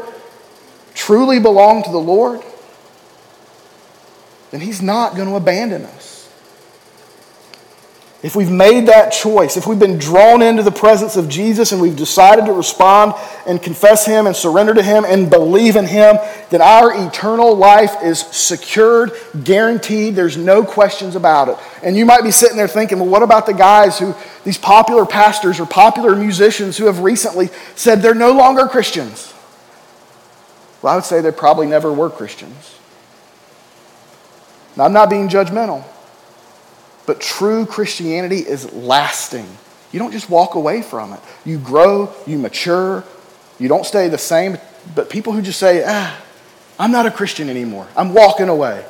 truly 0.94 1.40
belong 1.40 1.82
to 1.84 1.92
the 1.92 1.98
Lord, 1.98 2.42
then 4.52 4.62
He's 4.62 4.82
not 4.82 5.16
going 5.16 5.28
to 5.28 5.36
abandon 5.36 5.86
us. 5.86 6.13
If 8.24 8.38
we've 8.38 8.50
made 8.50 8.88
that 8.88 9.12
choice, 9.12 9.58
if 9.58 9.68
we've 9.68 9.78
been 9.78 9.98
drawn 9.98 10.42
into 10.42 10.64
the 10.64 10.72
presence 10.72 11.18
of 11.18 11.28
Jesus 11.28 11.74
and 11.74 11.82
we've 11.82 11.98
decided 11.98 12.46
to 12.46 12.54
respond 12.54 13.16
and 13.46 13.62
confess 13.62 14.06
Him 14.06 14.28
and 14.28 14.36
surrender 14.36 14.74
to 14.74 14.82
Him 14.82 15.04
and 15.04 15.30
believe 15.30 15.76
in 15.76 15.86
Him, 15.86 16.16
then 16.50 16.62
our 16.62 17.06
eternal 17.06 17.54
life 17.54 17.98
is 18.02 18.20
secured, 18.20 19.12
guaranteed. 19.44 20.16
There's 20.16 20.38
no 20.38 20.64
questions 20.64 21.18
about 21.18 21.50
it. 21.50 21.58
And 21.84 21.98
you 21.98 22.06
might 22.06 22.24
be 22.24 22.32
sitting 22.32 22.56
there 22.56 22.70
thinking, 22.70 22.98
well, 22.98 23.10
what 23.10 23.24
about 23.24 23.46
the 23.46 23.54
guys 23.54 24.00
who, 24.00 24.16
these 24.46 24.58
popular 24.58 25.06
pastors 25.06 25.60
or 25.60 25.66
popular 25.66 26.16
musicians 26.16 26.78
who 26.78 26.86
have 26.86 27.00
recently 27.00 27.50
said 27.76 28.02
they're 28.02 28.16
no 28.16 28.32
longer 28.32 28.68
Christians? 28.68 29.34
Well, 30.82 30.94
I 30.94 30.96
would 30.96 31.06
say 31.06 31.20
they 31.20 31.32
probably 31.34 31.68
never 31.68 31.92
were 31.92 32.10
Christians. 32.10 32.80
Now, 34.78 34.86
I'm 34.86 34.94
not 34.94 35.10
being 35.10 35.28
judgmental, 35.28 35.84
but 37.06 37.20
true 37.20 37.66
Christianity 37.66 38.40
is 38.40 38.72
lasting. 38.74 39.48
You 39.92 40.00
don't 40.00 40.12
just 40.12 40.30
walk 40.30 40.56
away 40.56 40.82
from 40.82 41.14
it. 41.14 41.20
You 41.46 41.60
grow, 41.60 42.14
you 42.26 42.38
mature, 42.38 43.04
you 43.60 43.68
don't 43.68 43.86
stay 43.86 44.08
the 44.08 44.18
same. 44.18 44.58
But 44.96 45.10
people 45.10 45.34
who 45.34 45.42
just 45.42 45.60
say, 45.60 45.84
ah, 45.86 46.22
I'm 46.80 46.92
not 46.92 47.06
a 47.06 47.12
Christian 47.12 47.50
anymore, 47.50 47.88
I'm 47.96 48.14
walking 48.14 48.50
away. 48.50 48.86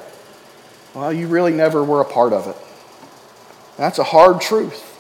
Well, 0.93 1.11
you 1.11 1.27
really 1.27 1.51
never 1.51 1.83
were 1.83 2.01
a 2.01 2.05
part 2.05 2.33
of 2.33 2.47
it. 2.47 2.55
That's 3.77 3.97
a 3.97 4.03
hard 4.03 4.41
truth, 4.41 4.99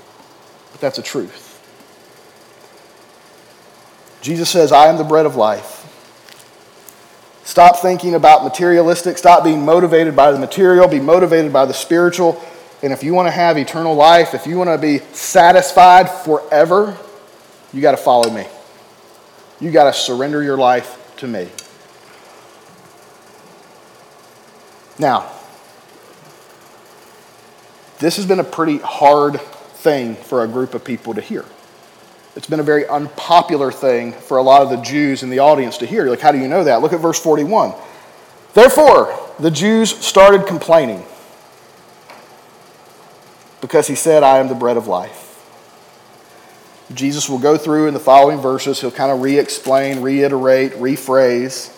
but 0.71 0.81
that's 0.81 0.97
a 0.97 1.03
truth. 1.03 1.51
Jesus 4.21 4.49
says, 4.49 4.71
I 4.71 4.87
am 4.87 4.97
the 4.97 5.03
bread 5.03 5.25
of 5.25 5.35
life. 5.35 5.81
Stop 7.43 7.77
thinking 7.79 8.15
about 8.15 8.43
materialistic. 8.43 9.17
Stop 9.17 9.43
being 9.43 9.65
motivated 9.65 10.15
by 10.15 10.31
the 10.31 10.39
material. 10.39 10.87
Be 10.87 10.99
motivated 10.99 11.51
by 11.51 11.65
the 11.65 11.73
spiritual. 11.73 12.41
And 12.83 12.91
if 12.91 13.01
you 13.01 13.13
want 13.13 13.27
to 13.27 13.31
have 13.31 13.57
eternal 13.57 13.95
life, 13.95 14.33
if 14.33 14.45
you 14.45 14.57
want 14.57 14.69
to 14.69 14.77
be 14.77 14.99
satisfied 15.13 16.09
forever, 16.09 16.97
you 17.71 17.79
got 17.81 17.91
to 17.91 17.97
follow 17.97 18.29
me. 18.29 18.45
You 19.61 19.71
got 19.71 19.85
to 19.85 19.93
surrender 19.93 20.43
your 20.43 20.57
life 20.57 21.15
to 21.17 21.27
me. 21.27 21.47
Now, 24.99 25.31
this 27.99 28.17
has 28.17 28.25
been 28.25 28.41
a 28.41 28.43
pretty 28.43 28.79
hard 28.79 29.39
thing 29.39 30.15
for 30.15 30.43
a 30.43 30.47
group 30.47 30.73
of 30.73 30.83
people 30.83 31.13
to 31.13 31.21
hear. 31.21 31.45
It's 32.35 32.47
been 32.47 32.59
a 32.59 32.63
very 32.63 32.85
unpopular 32.85 33.71
thing 33.71 34.11
for 34.11 34.37
a 34.37 34.41
lot 34.41 34.61
of 34.61 34.69
the 34.69 34.81
Jews 34.81 35.23
in 35.23 35.29
the 35.29 35.39
audience 35.39 35.77
to 35.77 35.85
hear. 35.85 36.09
Like, 36.09 36.19
how 36.19 36.33
do 36.33 36.37
you 36.37 36.49
know 36.49 36.65
that? 36.65 36.81
Look 36.81 36.91
at 36.91 36.99
verse 36.99 37.19
41. 37.19 37.73
Therefore, 38.53 39.17
the 39.39 39.51
Jews 39.51 39.95
started 40.05 40.45
complaining 40.47 41.05
because 43.63 43.87
he 43.87 43.95
said, 43.95 44.23
I 44.23 44.39
am 44.39 44.49
the 44.49 44.55
bread 44.55 44.75
of 44.75 44.87
life. 44.87 45.29
Jesus 46.93 47.29
will 47.29 47.39
go 47.39 47.57
through 47.57 47.87
in 47.87 47.93
the 47.93 47.99
following 47.99 48.39
verses, 48.39 48.81
he'll 48.81 48.91
kind 48.91 49.09
of 49.09 49.21
re 49.21 49.39
explain, 49.39 50.01
reiterate, 50.01 50.73
rephrase, 50.73 51.69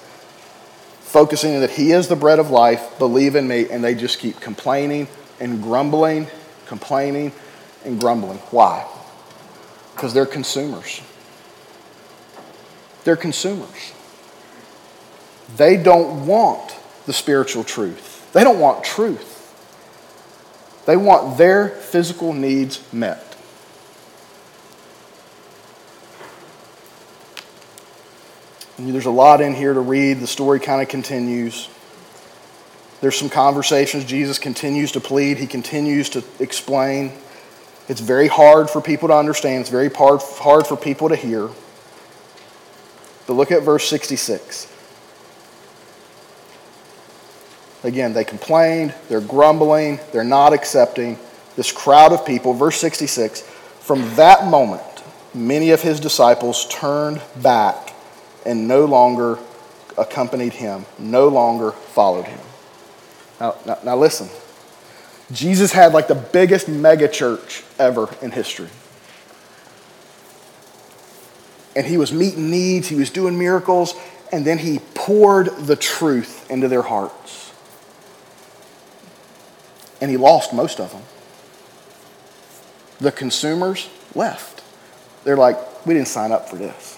focusing 1.01 1.59
that 1.59 1.69
he 1.69 1.91
is 1.91 2.07
the 2.07 2.15
bread 2.15 2.39
of 2.39 2.49
life, 2.49 2.97
believe 2.97 3.35
in 3.35 3.47
me, 3.47 3.69
and 3.69 3.83
they 3.83 3.93
just 3.93 4.17
keep 4.17 4.39
complaining 4.39 5.07
and 5.39 5.61
grumbling, 5.61 6.25
complaining 6.65 7.31
and 7.85 7.99
grumbling. 7.99 8.39
Why? 8.49 8.83
Because 9.93 10.11
they're 10.11 10.25
consumers. 10.25 11.03
They're 13.03 13.15
consumers. 13.15 13.93
They 15.55 15.77
don't 15.77 16.25
want 16.25 16.75
the 17.05 17.13
spiritual 17.13 17.63
truth. 17.63 18.33
They 18.33 18.43
don't 18.43 18.59
want 18.59 18.83
truth. 18.83 19.34
They 20.85 20.97
want 20.97 21.37
their 21.37 21.69
physical 21.69 22.33
needs 22.33 22.81
met. 22.93 23.21
There's 28.77 29.05
a 29.05 29.11
lot 29.11 29.41
in 29.41 29.53
here 29.53 29.73
to 29.73 29.79
read. 29.79 30.19
The 30.19 30.27
story 30.27 30.59
kind 30.59 30.81
of 30.81 30.89
continues. 30.89 31.69
There's 33.01 33.17
some 33.17 33.29
conversations. 33.29 34.05
Jesus 34.05 34.37
continues 34.37 34.91
to 34.93 34.99
plead, 34.99 35.37
he 35.37 35.47
continues 35.47 36.09
to 36.09 36.23
explain. 36.39 37.13
It's 37.87 38.01
very 38.01 38.27
hard 38.27 38.69
for 38.69 38.81
people 38.81 39.09
to 39.09 39.13
understand, 39.13 39.61
it's 39.61 39.69
very 39.69 39.89
hard, 39.89 40.21
hard 40.21 40.65
for 40.65 40.75
people 40.75 41.09
to 41.09 41.15
hear. 41.15 41.49
But 43.27 43.33
look 43.33 43.51
at 43.51 43.63
verse 43.63 43.87
66. 43.87 44.74
Again, 47.85 48.13
they 48.13 48.23
complained, 48.23 48.95
they're 49.09 49.21
grumbling, 49.21 49.99
they're 50.11 50.23
not 50.23 50.53
accepting. 50.53 51.19
This 51.55 51.71
crowd 51.71 52.13
of 52.13 52.25
people, 52.25 52.55
verse 52.55 52.77
66, 52.77 53.41
from 53.41 54.15
that 54.15 54.47
moment, 54.47 54.81
many 55.35 55.69
of 55.69 55.83
his 55.83 55.99
disciples 55.99 56.65
turned 56.67 57.21
back 57.43 57.93
and 58.43 58.67
no 58.67 58.85
longer 58.85 59.37
accompanied 59.99 60.53
him, 60.53 60.87
no 60.97 61.27
longer 61.27 61.73
followed 61.73 62.25
him. 62.25 62.39
Now, 63.39 63.55
now, 63.67 63.77
now 63.85 63.97
listen. 63.97 64.29
Jesus 65.31 65.71
had 65.71 65.93
like 65.93 66.07
the 66.07 66.15
biggest 66.15 66.67
mega 66.67 67.07
church 67.07 67.63
ever 67.77 68.09
in 68.19 68.31
history. 68.31 68.69
And 71.75 71.85
he 71.85 71.97
was 71.97 72.11
meeting 72.11 72.49
needs, 72.49 72.87
he 72.87 72.95
was 72.95 73.11
doing 73.11 73.37
miracles, 73.37 73.93
and 74.31 74.43
then 74.43 74.57
he 74.57 74.79
poured 74.95 75.55
the 75.67 75.75
truth 75.75 76.49
into 76.49 76.67
their 76.67 76.81
hearts. 76.81 77.44
And 80.05 80.11
he 80.11 80.17
lost 80.17 80.53
most 80.53 80.79
of 80.79 80.91
them. 80.91 81.01
The 82.99 83.11
consumers 83.11 83.89
left. 84.13 84.61
They're 85.23 85.35
like, 85.35 85.57
we 85.87 85.95
didn't 85.95 86.09
sign 86.09 86.31
up 86.31 86.47
for 86.47 86.57
this. 86.57 86.95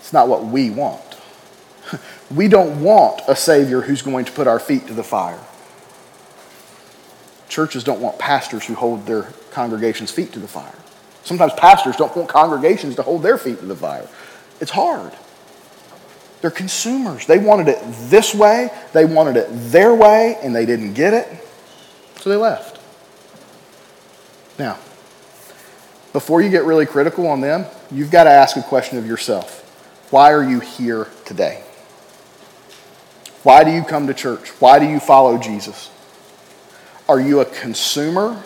It's 0.00 0.10
not 0.10 0.28
what 0.28 0.46
we 0.46 0.70
want. 0.70 1.02
We 2.34 2.48
don't 2.48 2.82
want 2.82 3.20
a 3.28 3.36
Savior 3.36 3.82
who's 3.82 4.00
going 4.00 4.24
to 4.24 4.32
put 4.32 4.46
our 4.46 4.58
feet 4.58 4.86
to 4.86 4.94
the 4.94 5.02
fire. 5.02 5.40
Churches 7.50 7.84
don't 7.84 8.00
want 8.00 8.18
pastors 8.18 8.64
who 8.64 8.74
hold 8.74 9.04
their 9.04 9.24
congregation's 9.50 10.10
feet 10.10 10.32
to 10.32 10.38
the 10.38 10.48
fire. 10.48 10.74
Sometimes 11.22 11.52
pastors 11.52 11.96
don't 11.96 12.16
want 12.16 12.30
congregations 12.30 12.96
to 12.96 13.02
hold 13.02 13.22
their 13.22 13.36
feet 13.36 13.58
to 13.60 13.66
the 13.66 13.76
fire. 13.76 14.08
It's 14.58 14.70
hard. 14.70 15.12
They're 16.40 16.50
consumers. 16.50 17.26
They 17.26 17.38
wanted 17.38 17.68
it 17.68 17.78
this 18.08 18.34
way, 18.34 18.70
they 18.94 19.04
wanted 19.04 19.36
it 19.36 19.48
their 19.50 19.94
way, 19.94 20.38
and 20.42 20.56
they 20.56 20.64
didn't 20.64 20.94
get 20.94 21.12
it, 21.12 21.44
they 22.28 22.36
left. 22.36 22.78
Now, 24.58 24.78
before 26.12 26.42
you 26.42 26.50
get 26.50 26.64
really 26.64 26.86
critical 26.86 27.26
on 27.26 27.40
them, 27.40 27.66
you've 27.90 28.10
got 28.10 28.24
to 28.24 28.30
ask 28.30 28.56
a 28.56 28.62
question 28.62 28.98
of 28.98 29.06
yourself. 29.06 29.64
Why 30.10 30.32
are 30.32 30.42
you 30.42 30.60
here 30.60 31.08
today? 31.24 31.62
Why 33.42 33.62
do 33.62 33.70
you 33.70 33.82
come 33.82 34.06
to 34.06 34.14
church? 34.14 34.48
Why 34.60 34.78
do 34.78 34.86
you 34.86 35.00
follow 35.00 35.38
Jesus? 35.38 35.90
Are 37.08 37.20
you 37.20 37.40
a 37.40 37.44
consumer 37.44 38.42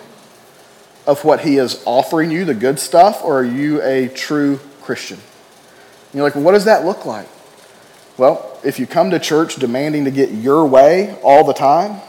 of 1.07 1.25
what 1.25 1.41
he 1.41 1.57
is 1.57 1.83
offering 1.87 2.31
you, 2.31 2.45
the 2.45 2.55
good 2.55 2.79
stuff, 2.79 3.23
or 3.25 3.41
are 3.41 3.45
you 3.45 3.83
a 3.83 4.09
true 4.09 4.61
Christian? 4.83 5.19
And 5.19 6.15
you're 6.15 6.25
like, 6.25 6.35
well, 6.35 6.45
what 6.45 6.53
does 6.53 6.67
that 6.67 6.85
look 6.85 7.07
like? 7.07 7.29
Well, 8.19 8.61
if 8.63 8.79
you 8.79 8.87
come 8.87 9.11
to 9.11 9.19
church 9.19 9.57
demanding 9.57 10.05
to 10.05 10.11
get 10.11 10.31
your 10.31 10.67
way 10.67 11.19
all 11.23 11.45
the 11.45 11.55
time, 11.55 12.01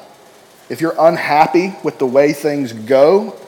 if 0.70 0.82
you're 0.82 0.96
unhappy 0.98 1.76
with 1.84 2.00
the 2.00 2.06
way 2.06 2.34
things 2.34 2.74
go, 2.74 3.40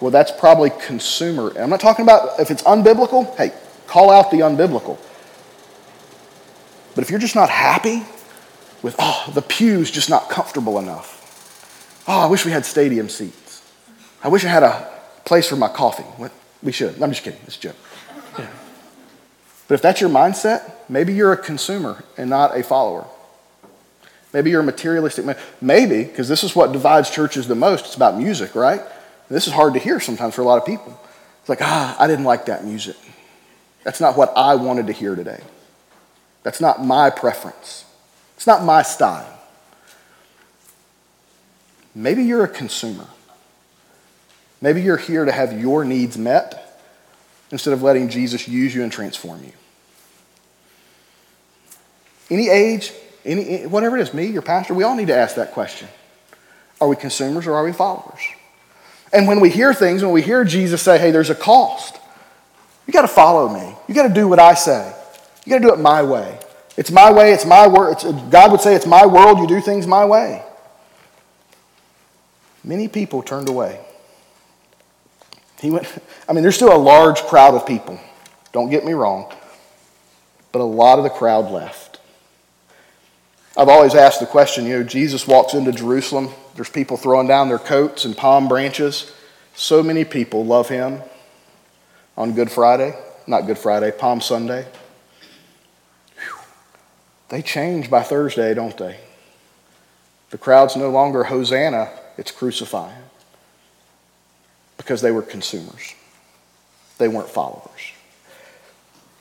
well, 0.00 0.10
that's 0.10 0.30
probably 0.30 0.70
consumer. 0.70 1.52
I'm 1.58 1.70
not 1.70 1.80
talking 1.80 2.04
about 2.04 2.40
if 2.40 2.50
it's 2.50 2.62
unbiblical, 2.62 3.34
hey, 3.36 3.52
call 3.86 4.10
out 4.10 4.30
the 4.30 4.38
unbiblical. 4.38 4.98
But 6.94 7.02
if 7.02 7.10
you're 7.10 7.18
just 7.18 7.34
not 7.34 7.50
happy 7.50 8.02
with, 8.82 8.94
oh, 8.98 9.30
the 9.34 9.42
pew's 9.42 9.90
just 9.90 10.10
not 10.10 10.28
comfortable 10.28 10.78
enough. 10.78 12.04
Oh, 12.06 12.20
I 12.20 12.26
wish 12.26 12.44
we 12.44 12.52
had 12.52 12.64
stadium 12.64 13.08
seats. 13.08 13.62
I 14.22 14.28
wish 14.28 14.44
I 14.44 14.48
had 14.48 14.62
a 14.62 14.90
place 15.24 15.48
for 15.48 15.56
my 15.56 15.68
coffee. 15.68 16.02
What? 16.02 16.32
We 16.62 16.72
should. 16.72 17.00
I'm 17.02 17.10
just 17.10 17.22
kidding. 17.22 17.40
It's 17.46 17.56
a 17.56 17.60
joke. 17.60 17.76
Yeah. 18.38 18.46
But 19.68 19.74
if 19.74 19.82
that's 19.82 20.00
your 20.00 20.10
mindset, 20.10 20.70
maybe 20.88 21.14
you're 21.14 21.32
a 21.32 21.36
consumer 21.36 22.04
and 22.16 22.30
not 22.30 22.56
a 22.56 22.62
follower. 22.62 23.06
Maybe 24.34 24.50
you're 24.50 24.60
a 24.60 24.64
materialistic 24.64 25.24
man. 25.24 25.38
Maybe, 25.60 26.02
because 26.02 26.28
this 26.28 26.42
is 26.42 26.56
what 26.56 26.72
divides 26.72 27.08
churches 27.08 27.46
the 27.46 27.54
most, 27.54 27.86
it's 27.86 27.94
about 27.94 28.18
music, 28.18 28.54
right? 28.54 28.82
this 29.30 29.46
is 29.46 29.54
hard 29.54 29.72
to 29.72 29.80
hear 29.80 29.98
sometimes 30.00 30.34
for 30.34 30.42
a 30.42 30.44
lot 30.44 30.58
of 30.58 30.66
people. 30.66 31.00
It's 31.40 31.48
like, 31.48 31.62
ah, 31.62 31.96
I 31.98 32.06
didn't 32.06 32.26
like 32.26 32.46
that 32.46 32.64
music. 32.64 32.96
That's 33.82 34.00
not 34.00 34.16
what 34.18 34.32
I 34.36 34.54
wanted 34.56 34.88
to 34.88 34.92
hear 34.92 35.16
today. 35.16 35.40
That's 36.42 36.60
not 36.60 36.84
my 36.84 37.10
preference. 37.10 37.84
It's 38.36 38.46
not 38.46 38.62
my 38.62 38.82
style. 38.82 39.40
Maybe 41.94 42.22
you're 42.22 42.44
a 42.44 42.48
consumer. 42.48 43.06
Maybe 44.60 44.82
you're 44.82 44.96
here 44.96 45.24
to 45.24 45.32
have 45.32 45.58
your 45.58 45.84
needs 45.84 46.18
met 46.18 46.80
instead 47.50 47.72
of 47.72 47.82
letting 47.82 48.08
Jesus 48.08 48.46
use 48.46 48.74
you 48.74 48.82
and 48.82 48.92
transform 48.92 49.42
you. 49.42 49.52
Any 52.30 52.48
age, 52.48 52.92
any, 53.24 53.48
eh, 53.48 53.66
whatever 53.66 53.96
it 53.96 54.02
is, 54.02 54.14
me, 54.14 54.26
your 54.26 54.42
pastor, 54.42 54.74
we 54.74 54.84
all 54.84 54.94
need 54.94 55.08
to 55.08 55.16
ask 55.16 55.36
that 55.36 55.52
question. 55.52 55.88
Are 56.80 56.88
we 56.88 56.96
consumers 56.96 57.46
or 57.46 57.54
are 57.54 57.64
we 57.64 57.72
followers? 57.72 58.20
And 59.12 59.28
when 59.28 59.40
we 59.40 59.48
hear 59.48 59.72
things, 59.72 60.02
when 60.02 60.12
we 60.12 60.22
hear 60.22 60.44
Jesus 60.44 60.82
say, 60.82 60.98
hey, 60.98 61.10
there's 61.10 61.30
a 61.30 61.34
cost, 61.34 61.98
you 62.86 62.92
got 62.92 63.02
to 63.02 63.08
follow 63.08 63.48
me. 63.48 63.74
You 63.88 63.94
got 63.94 64.08
to 64.08 64.14
do 64.14 64.28
what 64.28 64.38
I 64.38 64.54
say. 64.54 64.94
You 65.44 65.50
got 65.50 65.58
to 65.58 65.68
do 65.68 65.72
it 65.72 65.78
my 65.78 66.02
way. 66.02 66.38
It's 66.76 66.90
my 66.90 67.12
way, 67.12 67.32
it's 67.32 67.46
my 67.46 67.68
word. 67.68 67.96
God 68.30 68.50
would 68.50 68.60
say, 68.60 68.74
It's 68.74 68.86
my 68.86 69.06
world, 69.06 69.38
you 69.38 69.46
do 69.46 69.60
things 69.60 69.86
my 69.86 70.04
way. 70.04 70.42
Many 72.64 72.88
people 72.88 73.22
turned 73.22 73.48
away. 73.48 73.80
He 75.60 75.70
went, 75.70 75.86
I 76.28 76.32
mean, 76.32 76.42
there's 76.42 76.56
still 76.56 76.74
a 76.74 76.78
large 76.78 77.22
crowd 77.22 77.54
of 77.54 77.66
people, 77.66 78.00
don't 78.52 78.70
get 78.70 78.84
me 78.84 78.92
wrong, 78.92 79.32
but 80.50 80.60
a 80.60 80.64
lot 80.64 80.98
of 80.98 81.04
the 81.04 81.10
crowd 81.10 81.50
left. 81.50 81.83
I've 83.56 83.68
always 83.68 83.94
asked 83.94 84.18
the 84.18 84.26
question 84.26 84.66
you 84.66 84.78
know, 84.78 84.82
Jesus 84.82 85.28
walks 85.28 85.54
into 85.54 85.70
Jerusalem, 85.70 86.30
there's 86.56 86.68
people 86.68 86.96
throwing 86.96 87.28
down 87.28 87.48
their 87.48 87.58
coats 87.58 88.04
and 88.04 88.16
palm 88.16 88.48
branches. 88.48 89.12
So 89.54 89.82
many 89.82 90.04
people 90.04 90.44
love 90.44 90.68
him 90.68 91.02
on 92.16 92.32
Good 92.32 92.50
Friday, 92.50 92.96
not 93.26 93.46
Good 93.46 93.58
Friday, 93.58 93.92
Palm 93.92 94.20
Sunday. 94.20 94.66
They 97.28 97.42
change 97.42 97.88
by 97.88 98.02
Thursday, 98.02 98.54
don't 98.54 98.76
they? 98.76 98.98
The 100.30 100.38
crowd's 100.38 100.76
no 100.76 100.90
longer 100.90 101.24
Hosanna, 101.24 101.90
it's 102.18 102.32
crucify. 102.32 102.92
Because 104.76 105.00
they 105.00 105.12
were 105.12 105.22
consumers, 105.22 105.94
they 106.98 107.08
weren't 107.08 107.30
followers. 107.30 107.93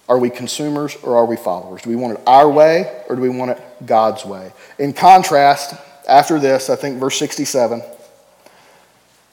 Are 0.10 0.18
we 0.18 0.30
consumers 0.30 0.96
or 0.98 1.16
are 1.16 1.26
we 1.26 1.38
followers? 1.38 1.82
Do 1.84 1.90
we 1.90 1.96
want 1.96 2.18
it 2.18 2.24
our 2.28 2.50
way 2.50 3.04
or 3.08 3.16
do 3.16 3.22
we 3.22 3.30
want 3.30 3.52
it 3.52 3.62
God's 3.86 4.26
way? 4.26 4.52
In 4.78 4.94
contrast, 4.94 5.76
after 6.08 6.40
this, 6.40 6.70
I 6.70 6.76
think 6.76 7.00
verse 7.00 7.18
67, 7.18 7.82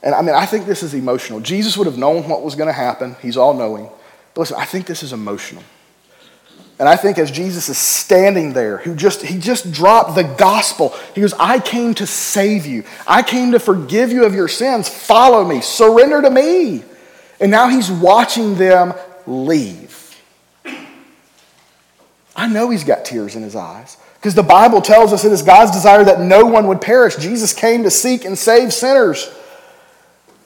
and 0.03 0.15
I 0.15 0.21
mean, 0.21 0.33
I 0.33 0.45
think 0.45 0.65
this 0.65 0.81
is 0.81 0.93
emotional. 0.93 1.41
Jesus 1.41 1.77
would 1.77 1.87
have 1.87 1.97
known 1.97 2.27
what 2.29 2.41
was 2.41 2.55
going 2.55 2.67
to 2.67 2.73
happen, 2.73 3.15
he's 3.21 3.37
all 3.37 3.53
knowing. 3.53 3.89
But 4.33 4.41
listen, 4.41 4.57
I 4.57 4.65
think 4.65 4.85
this 4.85 5.03
is 5.03 5.13
emotional. 5.13 5.63
And 6.79 6.89
I 6.89 6.95
think 6.95 7.19
as 7.19 7.29
Jesus 7.29 7.69
is 7.69 7.77
standing 7.77 8.53
there, 8.53 8.77
who 8.77 8.95
just 8.95 9.21
he 9.21 9.37
just 9.37 9.71
dropped 9.71 10.15
the 10.15 10.23
gospel. 10.23 10.95
He 11.13 11.21
goes, 11.21 11.33
"I 11.33 11.59
came 11.59 11.93
to 11.95 12.07
save 12.07 12.65
you. 12.65 12.83
I 13.05 13.21
came 13.21 13.51
to 13.51 13.59
forgive 13.59 14.11
you 14.11 14.25
of 14.25 14.33
your 14.33 14.47
sins. 14.47 14.89
Follow 14.89 15.45
me. 15.45 15.61
Surrender 15.61 16.23
to 16.23 16.31
me." 16.31 16.83
And 17.39 17.51
now 17.51 17.67
he's 17.67 17.91
watching 17.91 18.55
them 18.55 18.95
leave. 19.27 20.00
I 22.35 22.47
know 22.47 22.69
he's 22.69 22.83
got 22.83 23.05
tears 23.05 23.35
in 23.35 23.43
his 23.43 23.55
eyes 23.55 23.97
because 24.15 24.35
the 24.35 24.43
Bible 24.43 24.81
tells 24.81 25.13
us 25.13 25.25
it 25.25 25.31
is 25.31 25.41
God's 25.41 25.71
desire 25.71 26.03
that 26.03 26.19
no 26.21 26.45
one 26.45 26.67
would 26.67 26.81
perish. 26.81 27.15
Jesus 27.17 27.53
came 27.53 27.83
to 27.83 27.91
seek 27.91 28.23
and 28.23 28.37
save 28.37 28.73
sinners. 28.73 29.33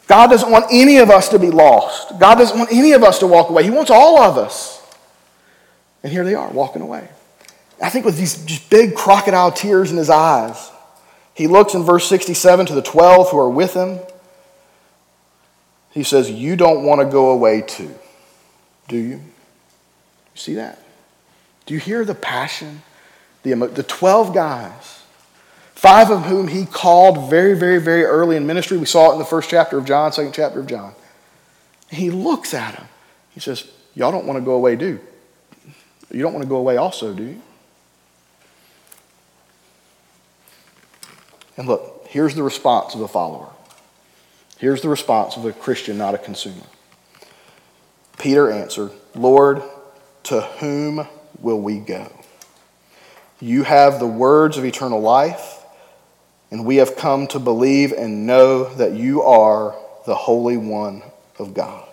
God 0.07 0.27
doesn't 0.27 0.51
want 0.51 0.65
any 0.71 0.97
of 0.97 1.09
us 1.09 1.29
to 1.29 1.39
be 1.39 1.49
lost. 1.49 2.19
God 2.19 2.35
doesn't 2.35 2.57
want 2.57 2.71
any 2.71 2.93
of 2.93 3.03
us 3.03 3.19
to 3.19 3.27
walk 3.27 3.49
away. 3.49 3.63
He 3.63 3.69
wants 3.69 3.91
all 3.91 4.19
of 4.19 4.37
us. 4.37 4.81
And 6.03 6.11
here 6.11 6.23
they 6.23 6.35
are 6.35 6.49
walking 6.49 6.81
away. 6.81 7.07
I 7.81 7.89
think 7.89 8.05
with 8.05 8.17
these 8.17 8.43
just 8.45 8.69
big 8.69 8.95
crocodile 8.95 9.51
tears 9.51 9.91
in 9.91 9.97
his 9.97 10.09
eyes, 10.09 10.71
he 11.33 11.47
looks 11.47 11.73
in 11.73 11.83
verse 11.83 12.07
67 12.07 12.67
to 12.67 12.75
the 12.75 12.81
12 12.81 13.31
who 13.31 13.39
are 13.39 13.49
with 13.49 13.73
him. 13.73 13.99
He 15.91 16.03
says, 16.03 16.29
You 16.29 16.55
don't 16.55 16.83
want 16.85 17.01
to 17.01 17.05
go 17.05 17.31
away 17.31 17.61
too, 17.61 17.93
do 18.87 18.97
you? 18.97 19.15
You 19.15 19.21
see 20.35 20.53
that? 20.55 20.79
Do 21.65 21.73
you 21.73 21.79
hear 21.79 22.05
the 22.05 22.15
passion? 22.15 22.81
The, 23.43 23.53
the 23.53 23.83
12 23.83 24.33
guys, 24.33 25.03
five 25.73 26.09
of 26.09 26.25
whom 26.25 26.47
he 26.47 26.65
called 26.65 27.29
very, 27.29 27.55
very, 27.55 27.79
very 27.79 28.03
early 28.03 28.37
in 28.37 28.47
ministry. 28.47 28.77
We 28.77 28.85
saw 28.85 29.11
it 29.11 29.13
in 29.13 29.19
the 29.19 29.25
first 29.25 29.49
chapter 29.49 29.77
of 29.77 29.85
John, 29.85 30.11
second 30.11 30.33
chapter 30.33 30.59
of 30.59 30.67
John. 30.67 30.93
he 31.91 32.09
looks 32.09 32.53
at 32.53 32.75
them. 32.75 32.87
He 33.31 33.39
says, 33.39 33.69
Y'all 33.93 34.11
don't 34.11 34.25
want 34.25 34.37
to 34.37 34.43
go 34.43 34.53
away, 34.53 34.75
do 34.75 34.99
you? 36.11 36.21
don't 36.21 36.33
want 36.33 36.43
to 36.43 36.49
go 36.49 36.57
away 36.57 36.77
also, 36.77 37.13
do 37.13 37.23
you? 37.23 37.41
And 41.57 41.67
look, 41.67 42.05
here's 42.09 42.35
the 42.35 42.43
response 42.43 42.95
of 42.95 43.01
a 43.01 43.07
follower. 43.07 43.49
Here's 44.57 44.81
the 44.81 44.89
response 44.89 45.37
of 45.37 45.45
a 45.45 45.53
Christian, 45.53 45.97
not 45.97 46.15
a 46.15 46.17
consumer. 46.17 46.63
Peter 48.17 48.51
answered, 48.51 48.91
Lord, 49.13 49.61
to 50.23 50.41
whom 50.41 51.07
will 51.39 51.59
we 51.59 51.79
go? 51.79 52.11
You 53.39 53.63
have 53.63 53.99
the 53.99 54.07
words 54.07 54.57
of 54.57 54.65
eternal 54.65 55.01
life, 55.01 55.63
and 56.51 56.65
we 56.65 56.77
have 56.77 56.95
come 56.95 57.27
to 57.27 57.39
believe 57.39 57.91
and 57.91 58.25
know 58.25 58.73
that 58.75 58.93
you 58.93 59.21
are 59.23 59.75
the 60.05 60.15
Holy 60.15 60.57
One 60.57 61.03
of 61.37 61.53
God. 61.53 61.87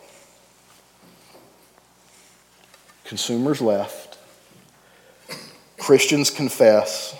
Consumers 3.05 3.61
left. 3.61 4.19
Christians 5.79 6.31
confess. 6.31 7.17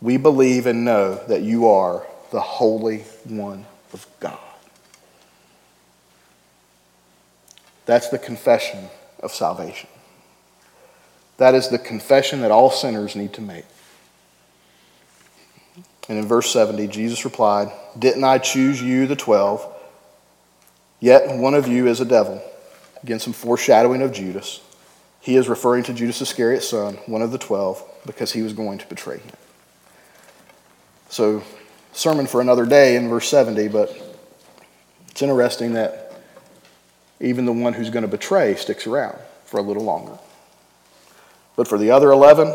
We 0.00 0.16
believe 0.16 0.66
and 0.66 0.84
know 0.84 1.16
that 1.26 1.42
you 1.42 1.66
are 1.66 2.06
the 2.30 2.40
Holy 2.40 2.98
One 3.24 3.66
of 3.92 4.06
God. 4.20 4.38
That's 7.86 8.08
the 8.08 8.18
confession 8.18 8.88
of 9.20 9.32
salvation. 9.32 9.88
That 11.36 11.54
is 11.54 11.68
the 11.68 11.78
confession 11.78 12.40
that 12.42 12.50
all 12.50 12.70
sinners 12.70 13.16
need 13.16 13.32
to 13.34 13.40
make. 13.40 13.64
And 16.08 16.18
in 16.18 16.26
verse 16.26 16.50
70, 16.50 16.88
Jesus 16.88 17.24
replied, 17.24 17.72
Didn't 17.98 18.24
I 18.24 18.38
choose 18.38 18.80
you, 18.82 19.06
the 19.06 19.16
twelve? 19.16 19.66
Yet 21.00 21.36
one 21.38 21.54
of 21.54 21.66
you 21.66 21.86
is 21.86 22.00
a 22.00 22.04
devil. 22.04 22.42
Again, 23.02 23.20
some 23.20 23.32
foreshadowing 23.32 24.02
of 24.02 24.12
Judas. 24.12 24.60
He 25.20 25.36
is 25.36 25.48
referring 25.48 25.84
to 25.84 25.94
Judas 25.94 26.20
Iscariot's 26.20 26.68
son, 26.68 26.96
one 27.06 27.22
of 27.22 27.32
the 27.32 27.38
twelve, 27.38 27.82
because 28.06 28.32
he 28.32 28.42
was 28.42 28.52
going 28.52 28.78
to 28.78 28.86
betray 28.86 29.18
him. 29.18 29.32
So, 31.08 31.42
sermon 31.92 32.26
for 32.26 32.40
another 32.40 32.66
day 32.66 32.96
in 32.96 33.08
verse 33.08 33.28
70, 33.28 33.68
but 33.68 33.90
it's 35.10 35.22
interesting 35.22 35.74
that 35.74 36.12
even 37.20 37.44
the 37.44 37.52
one 37.52 37.72
who's 37.72 37.90
going 37.90 38.02
to 38.02 38.08
betray 38.08 38.56
sticks 38.56 38.86
around 38.86 39.16
for 39.44 39.58
a 39.58 39.62
little 39.62 39.84
longer. 39.84 40.18
But 41.56 41.68
for 41.68 41.78
the 41.78 41.90
other 41.90 42.10
11, 42.10 42.54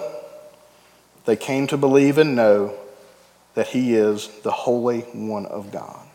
they 1.25 1.35
came 1.35 1.67
to 1.67 1.77
believe 1.77 2.17
and 2.17 2.35
know 2.35 2.75
that 3.53 3.67
he 3.67 3.95
is 3.95 4.27
the 4.43 4.51
Holy 4.51 5.01
One 5.01 5.45
of 5.45 5.71
God. 5.71 6.05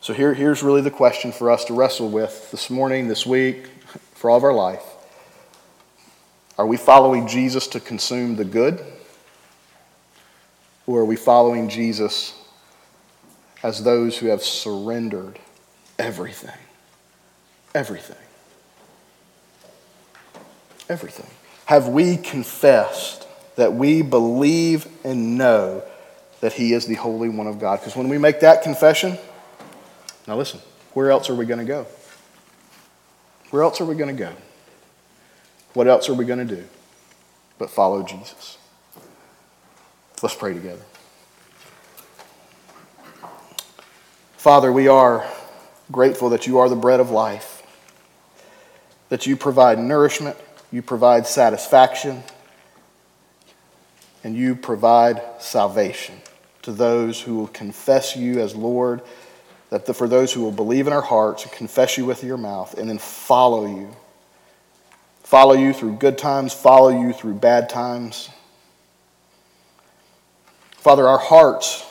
So 0.00 0.12
here, 0.12 0.34
here's 0.34 0.62
really 0.62 0.80
the 0.80 0.90
question 0.90 1.32
for 1.32 1.50
us 1.50 1.64
to 1.66 1.74
wrestle 1.74 2.08
with 2.08 2.50
this 2.50 2.70
morning, 2.70 3.08
this 3.08 3.24
week, 3.24 3.68
for 4.14 4.30
all 4.30 4.36
of 4.36 4.44
our 4.44 4.52
life. 4.52 4.82
Are 6.58 6.66
we 6.66 6.76
following 6.76 7.26
Jesus 7.26 7.66
to 7.68 7.80
consume 7.80 8.36
the 8.36 8.44
good? 8.44 8.84
Or 10.86 11.00
are 11.00 11.04
we 11.04 11.16
following 11.16 11.68
Jesus 11.68 12.34
as 13.62 13.84
those 13.84 14.18
who 14.18 14.26
have 14.26 14.42
surrendered 14.42 15.38
everything? 15.98 16.58
Everything. 17.74 18.16
Everything 20.88 21.30
have 21.66 21.88
we 21.88 22.16
confessed 22.16 23.26
that 23.56 23.74
we 23.74 24.02
believe 24.02 24.86
and 25.04 25.38
know 25.38 25.82
that 26.40 26.52
He 26.52 26.72
is 26.72 26.86
the 26.86 26.94
Holy 26.94 27.28
One 27.28 27.46
of 27.46 27.58
God? 27.58 27.80
Because 27.80 27.96
when 27.96 28.08
we 28.08 28.18
make 28.18 28.40
that 28.40 28.62
confession, 28.62 29.16
now 30.26 30.36
listen, 30.36 30.60
where 30.92 31.10
else 31.10 31.30
are 31.30 31.34
we 31.34 31.46
going 31.46 31.60
to 31.60 31.64
go? 31.64 31.86
Where 33.50 33.62
else 33.62 33.80
are 33.80 33.84
we 33.84 33.94
going 33.94 34.14
to 34.14 34.22
go? 34.22 34.32
What 35.74 35.86
else 35.86 36.08
are 36.08 36.14
we 36.14 36.24
going 36.24 36.46
to 36.46 36.56
do 36.56 36.64
but 37.58 37.70
follow 37.70 38.02
Jesus? 38.02 38.58
Let's 40.22 40.34
pray 40.34 40.54
together. 40.54 40.82
Father, 44.36 44.72
we 44.72 44.88
are 44.88 45.26
grateful 45.90 46.30
that 46.30 46.46
you 46.46 46.58
are 46.58 46.68
the 46.68 46.76
bread 46.76 47.00
of 47.00 47.10
life, 47.10 47.62
that 49.08 49.26
you 49.26 49.36
provide 49.36 49.78
nourishment 49.78 50.36
you 50.72 50.82
provide 50.82 51.26
satisfaction, 51.26 52.22
and 54.24 54.34
you 54.34 54.56
provide 54.56 55.20
salvation 55.38 56.14
to 56.62 56.72
those 56.72 57.20
who 57.20 57.36
will 57.36 57.48
confess 57.48 58.16
you 58.16 58.40
as 58.40 58.54
Lord, 58.54 59.02
that 59.70 59.86
the, 59.86 59.94
for 59.94 60.08
those 60.08 60.32
who 60.32 60.42
will 60.42 60.52
believe 60.52 60.86
in 60.86 60.92
our 60.92 61.02
hearts 61.02 61.44
and 61.44 61.52
confess 61.52 61.98
you 61.98 62.04
with 62.04 62.24
your 62.24 62.38
mouth, 62.38 62.78
and 62.78 62.88
then 62.88 62.98
follow 62.98 63.66
you. 63.66 63.94
Follow 65.22 65.54
you 65.54 65.72
through 65.72 65.96
good 65.96 66.18
times, 66.18 66.52
follow 66.52 66.88
you 66.88 67.12
through 67.12 67.34
bad 67.34 67.68
times. 67.68 68.30
Father, 70.72 71.06
our 71.06 71.18
hearts 71.18 71.86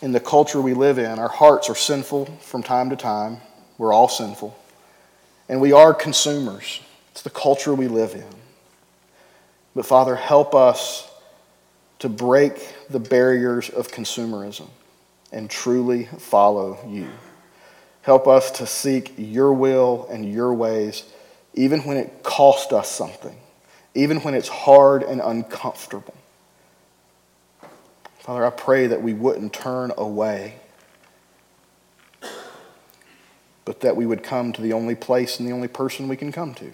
in 0.00 0.12
the 0.12 0.20
culture 0.20 0.60
we 0.60 0.74
live 0.74 0.98
in, 0.98 1.18
our 1.18 1.28
hearts 1.28 1.68
are 1.68 1.74
sinful 1.74 2.26
from 2.40 2.62
time 2.62 2.90
to 2.90 2.96
time. 2.96 3.38
We're 3.78 3.92
all 3.92 4.08
sinful. 4.08 4.56
And 5.48 5.60
we 5.60 5.72
are 5.72 5.92
consumers. 5.92 6.80
It's 7.12 7.22
the 7.22 7.30
culture 7.30 7.74
we 7.74 7.88
live 7.88 8.14
in. 8.14 8.24
But 9.74 9.86
Father, 9.86 10.16
help 10.16 10.54
us 10.54 11.10
to 12.00 12.08
break 12.08 12.54
the 12.88 13.00
barriers 13.00 13.68
of 13.68 13.88
consumerism 13.88 14.68
and 15.32 15.48
truly 15.48 16.06
follow 16.06 16.78
you. 16.88 17.08
Help 18.02 18.26
us 18.26 18.50
to 18.52 18.66
seek 18.66 19.12
your 19.16 19.52
will 19.52 20.08
and 20.10 20.30
your 20.30 20.54
ways, 20.54 21.04
even 21.54 21.80
when 21.80 21.96
it 21.96 22.22
costs 22.22 22.72
us 22.72 22.90
something, 22.90 23.36
even 23.94 24.18
when 24.20 24.34
it's 24.34 24.48
hard 24.48 25.02
and 25.02 25.20
uncomfortable. 25.20 26.14
Father, 28.20 28.44
I 28.44 28.50
pray 28.50 28.86
that 28.86 29.02
we 29.02 29.12
wouldn't 29.12 29.52
turn 29.52 29.92
away, 29.96 30.54
but 33.64 33.80
that 33.80 33.96
we 33.96 34.06
would 34.06 34.22
come 34.22 34.52
to 34.54 34.62
the 34.62 34.72
only 34.72 34.94
place 34.94 35.38
and 35.38 35.46
the 35.46 35.52
only 35.52 35.68
person 35.68 36.08
we 36.08 36.16
can 36.16 36.32
come 36.32 36.54
to 36.54 36.72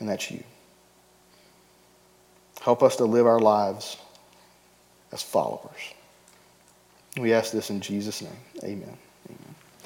and 0.00 0.08
that's 0.08 0.30
you. 0.30 0.42
Help 2.60 2.82
us 2.82 2.96
to 2.96 3.04
live 3.04 3.26
our 3.26 3.40
lives 3.40 3.96
as 5.12 5.22
followers. 5.22 5.94
We 7.18 7.32
ask 7.32 7.52
this 7.52 7.70
in 7.70 7.80
Jesus' 7.80 8.22
name. 8.22 8.32
Amen. 8.62 8.96